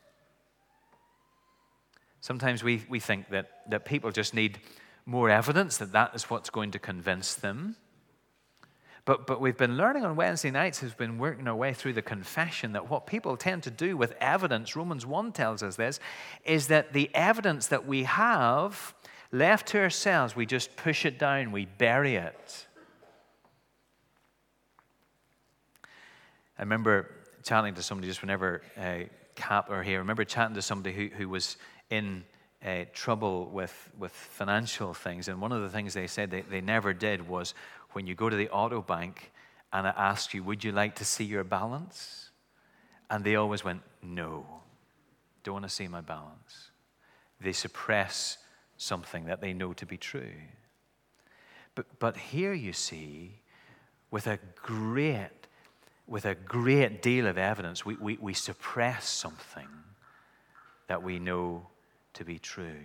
Sometimes 2.28 2.62
we, 2.62 2.82
we 2.90 3.00
think 3.00 3.30
that, 3.30 3.62
that 3.70 3.86
people 3.86 4.10
just 4.10 4.34
need 4.34 4.58
more 5.06 5.30
evidence 5.30 5.78
that 5.78 5.92
that 5.92 6.14
is 6.14 6.24
what's 6.24 6.50
going 6.50 6.72
to 6.72 6.78
convince 6.78 7.34
them. 7.34 7.74
But, 9.06 9.26
but 9.26 9.40
we've 9.40 9.56
been 9.56 9.78
learning 9.78 10.04
on 10.04 10.14
Wednesday 10.14 10.50
nights, 10.50 10.82
we've 10.82 10.94
been 10.94 11.16
working 11.16 11.48
our 11.48 11.56
way 11.56 11.72
through 11.72 11.94
the 11.94 12.02
confession, 12.02 12.74
that 12.74 12.90
what 12.90 13.06
people 13.06 13.38
tend 13.38 13.62
to 13.62 13.70
do 13.70 13.96
with 13.96 14.12
evidence, 14.20 14.76
Romans 14.76 15.06
1 15.06 15.32
tells 15.32 15.62
us 15.62 15.76
this, 15.76 16.00
is 16.44 16.66
that 16.66 16.92
the 16.92 17.08
evidence 17.14 17.68
that 17.68 17.86
we 17.86 18.02
have 18.02 18.92
left 19.32 19.68
to 19.68 19.78
ourselves, 19.78 20.36
we 20.36 20.44
just 20.44 20.76
push 20.76 21.06
it 21.06 21.18
down, 21.18 21.50
we 21.50 21.64
bury 21.64 22.16
it. 22.16 22.66
I 26.58 26.60
remember 26.60 27.10
chatting 27.42 27.74
to 27.76 27.82
somebody 27.82 28.08
just 28.08 28.20
whenever 28.20 28.60
uh, 28.76 29.04
CAP 29.34 29.70
or 29.70 29.82
here, 29.82 29.96
I 29.96 30.00
remember 30.00 30.24
chatting 30.24 30.56
to 30.56 30.62
somebody 30.62 30.94
who, 30.94 31.06
who 31.16 31.30
was 31.30 31.56
in 31.90 32.24
uh, 32.64 32.84
trouble 32.92 33.46
with, 33.46 33.90
with 33.98 34.12
financial 34.12 34.94
things. 34.94 35.28
And 35.28 35.40
one 35.40 35.52
of 35.52 35.62
the 35.62 35.68
things 35.68 35.94
they 35.94 36.06
said 36.06 36.30
they, 36.30 36.42
they 36.42 36.60
never 36.60 36.92
did 36.92 37.28
was 37.28 37.54
when 37.92 38.06
you 38.06 38.14
go 38.14 38.28
to 38.28 38.36
the 38.36 38.50
auto 38.50 38.82
bank 38.82 39.32
and 39.72 39.86
I 39.86 39.90
asked 39.90 40.34
you, 40.34 40.42
Would 40.44 40.64
you 40.64 40.72
like 40.72 40.96
to 40.96 41.04
see 41.04 41.24
your 41.24 41.44
balance? 41.44 42.30
And 43.10 43.24
they 43.24 43.36
always 43.36 43.64
went, 43.64 43.82
No, 44.02 44.46
don't 45.44 45.54
want 45.54 45.64
to 45.64 45.70
see 45.70 45.88
my 45.88 46.00
balance. 46.00 46.70
They 47.40 47.52
suppress 47.52 48.38
something 48.76 49.26
that 49.26 49.40
they 49.40 49.52
know 49.52 49.72
to 49.74 49.86
be 49.86 49.96
true. 49.96 50.32
But, 51.74 51.86
but 51.98 52.16
here 52.16 52.52
you 52.52 52.72
see, 52.72 53.40
with 54.10 54.26
a 54.26 54.38
great, 54.56 55.30
with 56.06 56.24
a 56.24 56.34
great 56.34 57.02
deal 57.02 57.26
of 57.26 57.38
evidence, 57.38 57.84
we, 57.84 57.94
we, 57.96 58.18
we 58.20 58.34
suppress 58.34 59.08
something 59.08 59.68
that 60.88 61.02
we 61.02 61.18
know 61.18 61.68
to 62.18 62.24
be 62.24 62.38
true. 62.38 62.84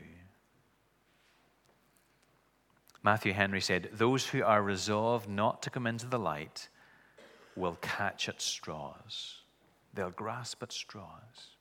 Matthew 3.01 3.33
Henry 3.33 3.61
said, 3.61 3.89
Those 3.91 4.27
who 4.27 4.43
are 4.43 4.61
resolved 4.61 5.27
not 5.27 5.63
to 5.63 5.71
come 5.71 5.87
into 5.87 6.05
the 6.05 6.19
light 6.19 6.69
will 7.55 7.77
catch 7.81 8.29
at 8.29 8.41
straws, 8.41 9.41
they'll 9.93 10.11
grasp 10.11 10.61
at 10.61 10.71
straws. 10.71 11.57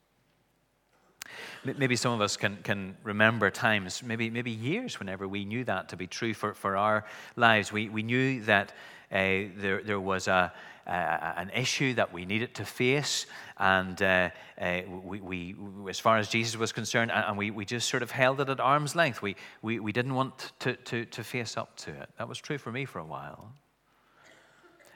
Maybe 1.65 1.97
some 1.97 2.13
of 2.13 2.21
us 2.21 2.37
can, 2.37 2.59
can 2.63 2.95
remember 3.05 3.51
times, 3.51 4.03
maybe, 4.03 4.29
maybe 4.29 4.51
years, 4.51 4.99
whenever 4.99 5.27
we 5.27 5.47
knew 5.47 5.65
that 5.65 5.89
to 5.89 5.97
be 5.97 6.07
true 6.07 6.35
for, 6.35 6.53
for 6.53 6.77
our 6.77 7.07
lives. 7.37 7.73
We, 7.73 7.89
we 7.89 8.03
knew 8.03 8.43
that 8.43 8.73
uh, 9.11 9.49
there, 9.57 9.83
there 9.83 10.01
was 10.01 10.29
a, 10.29 10.53
uh, 10.87 11.35
an 11.37 11.51
issue 11.51 11.95
that 11.95 12.13
we 12.13 12.25
needed 12.25 12.55
to 12.55 12.65
face. 12.65 13.27
And 13.59 14.01
uh, 14.03 14.31
uh, 14.61 14.81
we, 15.05 15.21
we, 15.21 15.57
as 15.89 16.01
far 16.01 16.19
as 16.19 16.29
Jesus 16.29 16.57
was 16.57 16.73
concerned, 16.73 17.11
and 17.13 17.39
we, 17.39 17.51
we 17.51 17.65
just 17.65 17.89
sort 17.89 18.03
of 18.03 18.11
held 18.11 18.41
it 18.41 18.49
at 18.49 18.61
arm's 18.61 18.97
length. 18.97 19.23
We, 19.23 19.37
we, 19.63 19.79
we 19.79 19.93
didn't 19.93 20.15
want 20.15 20.53
to, 20.61 20.75
to, 20.75 21.05
to 21.05 21.25
face 21.25 21.57
up 21.57 21.77
to 21.79 21.91
it. 21.91 22.09
That 22.19 22.29
was 22.29 22.39
true 22.39 22.59
for 22.59 22.73
me 22.73 22.85
for 22.85 22.99
a 22.99 23.05
while. 23.05 23.53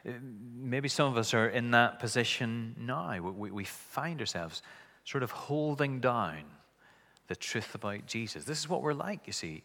Uh, 0.07 0.13
maybe 0.57 0.89
some 0.89 1.11
of 1.11 1.17
us 1.17 1.35
are 1.35 1.49
in 1.49 1.71
that 1.73 1.99
position 1.99 2.75
now. 2.79 3.21
We, 3.21 3.51
we 3.51 3.65
find 3.65 4.21
ourselves 4.21 4.63
sort 5.05 5.23
of 5.23 5.31
holding 5.31 6.01
down 6.01 6.43
the 7.29 7.37
truth 7.37 7.75
about 7.75 8.07
Jesus. 8.07 8.45
This 8.45 8.59
is 8.59 8.69
what 8.69 8.83
we're 8.83 8.93
like, 8.95 9.27
you 9.27 9.33
see. 9.33 9.63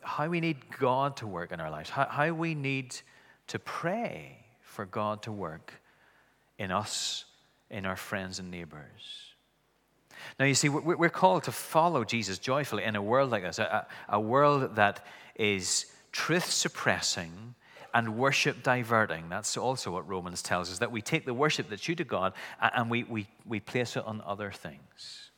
How 0.00 0.28
we 0.28 0.40
need 0.40 0.58
God 0.78 1.16
to 1.18 1.26
work 1.26 1.52
in 1.52 1.60
our 1.60 1.70
lives, 1.70 1.90
how, 1.90 2.06
how 2.06 2.32
we 2.32 2.54
need 2.54 2.96
to 3.48 3.58
pray 3.58 4.45
for 4.76 4.84
God 4.84 5.22
to 5.22 5.32
work 5.32 5.72
in 6.58 6.70
us, 6.70 7.24
in 7.70 7.86
our 7.86 7.96
friends 7.96 8.38
and 8.38 8.50
neighbors. 8.50 9.32
Now, 10.38 10.44
you 10.44 10.54
see, 10.54 10.68
we're 10.68 11.08
called 11.08 11.44
to 11.44 11.52
follow 11.52 12.04
Jesus 12.04 12.38
joyfully 12.38 12.84
in 12.84 12.94
a 12.94 13.02
world 13.02 13.30
like 13.30 13.42
this, 13.42 13.58
a, 13.58 14.20
world 14.20 14.76
that 14.76 15.04
is 15.34 15.86
truth 16.12 16.50
suppressing 16.50 17.54
and 17.94 18.18
worship 18.18 18.62
diverting. 18.62 19.30
That's 19.30 19.56
also 19.56 19.90
what 19.92 20.06
Romans 20.06 20.42
tells 20.42 20.70
us 20.70 20.78
that 20.80 20.92
we 20.92 21.00
take 21.00 21.24
the 21.24 21.34
worship 21.34 21.70
that's 21.70 21.82
due 21.82 21.94
to 21.94 22.04
God 22.04 22.34
and 22.60 22.90
we, 22.90 23.04
we, 23.04 23.26
we 23.46 23.60
place 23.60 23.96
it 23.96 24.04
on 24.04 24.22
other 24.26 24.50
things. 24.50 25.30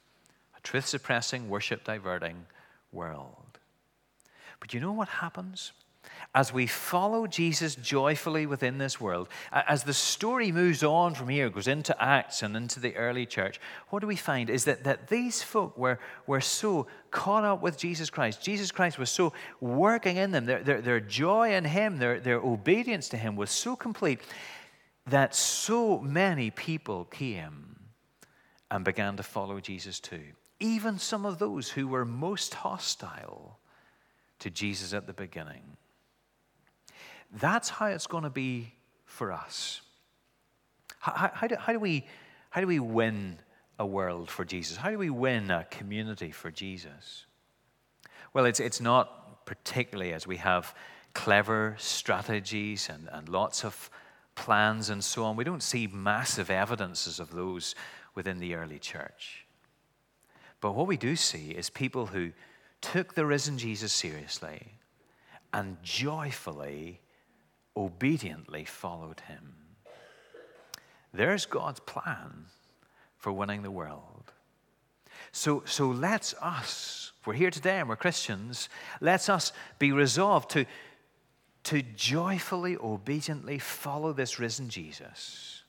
A 0.56 0.60
truth 0.62 0.86
suppressing, 0.86 1.48
worship 1.48 1.84
diverting 1.84 2.46
world. 2.90 3.58
But 4.58 4.74
you 4.74 4.80
know 4.80 4.92
what 4.92 5.08
happens? 5.08 5.72
As 6.34 6.52
we 6.52 6.66
follow 6.66 7.26
Jesus 7.26 7.74
joyfully 7.74 8.44
within 8.44 8.78
this 8.78 9.00
world, 9.00 9.28
as 9.50 9.84
the 9.84 9.94
story 9.94 10.52
moves 10.52 10.84
on 10.84 11.14
from 11.14 11.28
here, 11.28 11.48
goes 11.48 11.66
into 11.66 12.00
Acts 12.02 12.42
and 12.42 12.54
into 12.54 12.80
the 12.80 12.94
early 12.96 13.24
church, 13.24 13.58
what 13.88 14.00
do 14.00 14.06
we 14.06 14.16
find 14.16 14.50
is 14.50 14.64
that, 14.64 14.84
that 14.84 15.08
these 15.08 15.42
folk 15.42 15.76
were, 15.78 15.98
were 16.26 16.42
so 16.42 16.86
caught 17.10 17.44
up 17.44 17.62
with 17.62 17.78
Jesus 17.78 18.10
Christ. 18.10 18.42
Jesus 18.42 18.70
Christ 18.70 18.98
was 18.98 19.10
so 19.10 19.32
working 19.60 20.18
in 20.18 20.30
them. 20.30 20.44
Their, 20.44 20.62
their, 20.62 20.80
their 20.82 21.00
joy 21.00 21.54
in 21.54 21.64
Him, 21.64 21.98
their, 21.98 22.20
their 22.20 22.40
obedience 22.40 23.08
to 23.10 23.16
Him 23.16 23.34
was 23.34 23.50
so 23.50 23.74
complete 23.74 24.20
that 25.06 25.34
so 25.34 25.98
many 25.98 26.50
people 26.50 27.06
came 27.06 27.76
and 28.70 28.84
began 28.84 29.16
to 29.16 29.22
follow 29.22 29.60
Jesus 29.60 29.98
too. 29.98 30.24
Even 30.60 30.98
some 30.98 31.24
of 31.24 31.38
those 31.38 31.70
who 31.70 31.88
were 31.88 32.04
most 32.04 32.52
hostile 32.52 33.58
to 34.40 34.50
Jesus 34.50 34.92
at 34.92 35.06
the 35.06 35.12
beginning. 35.14 35.62
That's 37.32 37.68
how 37.68 37.86
it's 37.86 38.06
going 38.06 38.24
to 38.24 38.30
be 38.30 38.72
for 39.04 39.32
us. 39.32 39.80
How, 40.98 41.30
how, 41.32 41.46
do, 41.46 41.56
how, 41.56 41.72
do 41.72 41.78
we, 41.78 42.06
how 42.50 42.60
do 42.60 42.66
we 42.66 42.78
win 42.78 43.38
a 43.78 43.86
world 43.86 44.30
for 44.30 44.44
Jesus? 44.44 44.76
How 44.76 44.90
do 44.90 44.98
we 44.98 45.10
win 45.10 45.50
a 45.50 45.64
community 45.64 46.30
for 46.30 46.50
Jesus? 46.50 47.26
Well, 48.32 48.44
it's, 48.44 48.60
it's 48.60 48.80
not 48.80 49.46
particularly 49.46 50.12
as 50.12 50.26
we 50.26 50.36
have 50.38 50.74
clever 51.14 51.74
strategies 51.78 52.88
and, 52.88 53.08
and 53.12 53.28
lots 53.28 53.64
of 53.64 53.90
plans 54.34 54.90
and 54.90 55.02
so 55.02 55.24
on. 55.24 55.36
We 55.36 55.44
don't 55.44 55.62
see 55.62 55.86
massive 55.86 56.50
evidences 56.50 57.18
of 57.18 57.30
those 57.30 57.74
within 58.14 58.38
the 58.38 58.54
early 58.54 58.78
church. 58.78 59.46
But 60.60 60.74
what 60.74 60.86
we 60.86 60.96
do 60.96 61.16
see 61.16 61.50
is 61.50 61.70
people 61.70 62.06
who 62.06 62.32
took 62.80 63.14
the 63.14 63.26
risen 63.26 63.58
Jesus 63.58 63.92
seriously 63.92 64.74
and 65.52 65.76
joyfully 65.82 67.00
obediently 67.78 68.64
followed 68.64 69.20
him. 69.20 69.54
There's 71.14 71.46
God's 71.46 71.80
plan 71.80 72.46
for 73.16 73.32
winning 73.32 73.62
the 73.62 73.70
world. 73.70 74.32
So, 75.32 75.62
so 75.64 75.88
let's 75.88 76.34
us, 76.42 77.12
we're 77.24 77.34
here 77.34 77.50
today 77.50 77.78
and 77.78 77.88
we're 77.88 77.96
Christians, 77.96 78.68
let's 79.00 79.28
us 79.28 79.52
be 79.78 79.92
resolved 79.92 80.50
to, 80.50 80.66
to 81.64 81.82
joyfully, 81.82 82.76
obediently 82.76 83.58
follow 83.58 84.12
this 84.12 84.38
risen 84.38 84.68
Jesus 84.68 85.62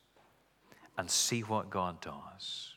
and 0.98 1.10
see 1.10 1.42
what 1.42 1.70
God 1.70 2.02
does. 2.02 2.76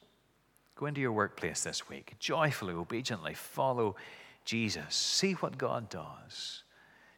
Go 0.76 0.86
into 0.86 1.00
your 1.00 1.12
workplace 1.12 1.62
this 1.62 1.88
week, 1.88 2.14
joyfully, 2.18 2.74
obediently 2.74 3.34
follow 3.34 3.96
Jesus, 4.44 4.94
see 4.94 5.32
what 5.34 5.56
God 5.56 5.88
does 5.88 6.64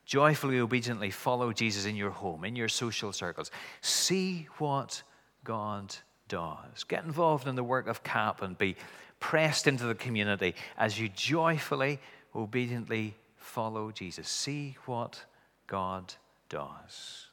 joyfully, 0.04 0.60
obediently 0.60 1.10
follow 1.10 1.52
Jesus 1.52 1.86
in 1.86 1.96
your 1.96 2.10
home, 2.10 2.44
in 2.44 2.56
your 2.56 2.68
social 2.68 3.12
circles. 3.12 3.50
See 3.80 4.48
what 4.58 5.02
God 5.44 5.94
does. 6.28 6.84
Get 6.84 7.04
involved 7.04 7.46
in 7.46 7.54
the 7.54 7.64
work 7.64 7.86
of 7.86 8.02
CAP 8.02 8.42
and 8.42 8.56
be 8.56 8.76
pressed 9.20 9.66
into 9.66 9.84
the 9.84 9.94
community 9.94 10.54
as 10.76 10.98
you 10.98 11.08
joyfully, 11.08 11.98
obediently 12.34 13.14
follow 13.36 13.90
Jesus. 13.90 14.28
See 14.28 14.76
what 14.86 15.24
God 15.66 16.14
does. 16.48 17.28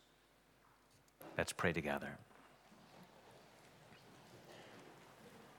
Let's 1.37 1.53
pray 1.53 1.73
together. 1.73 2.17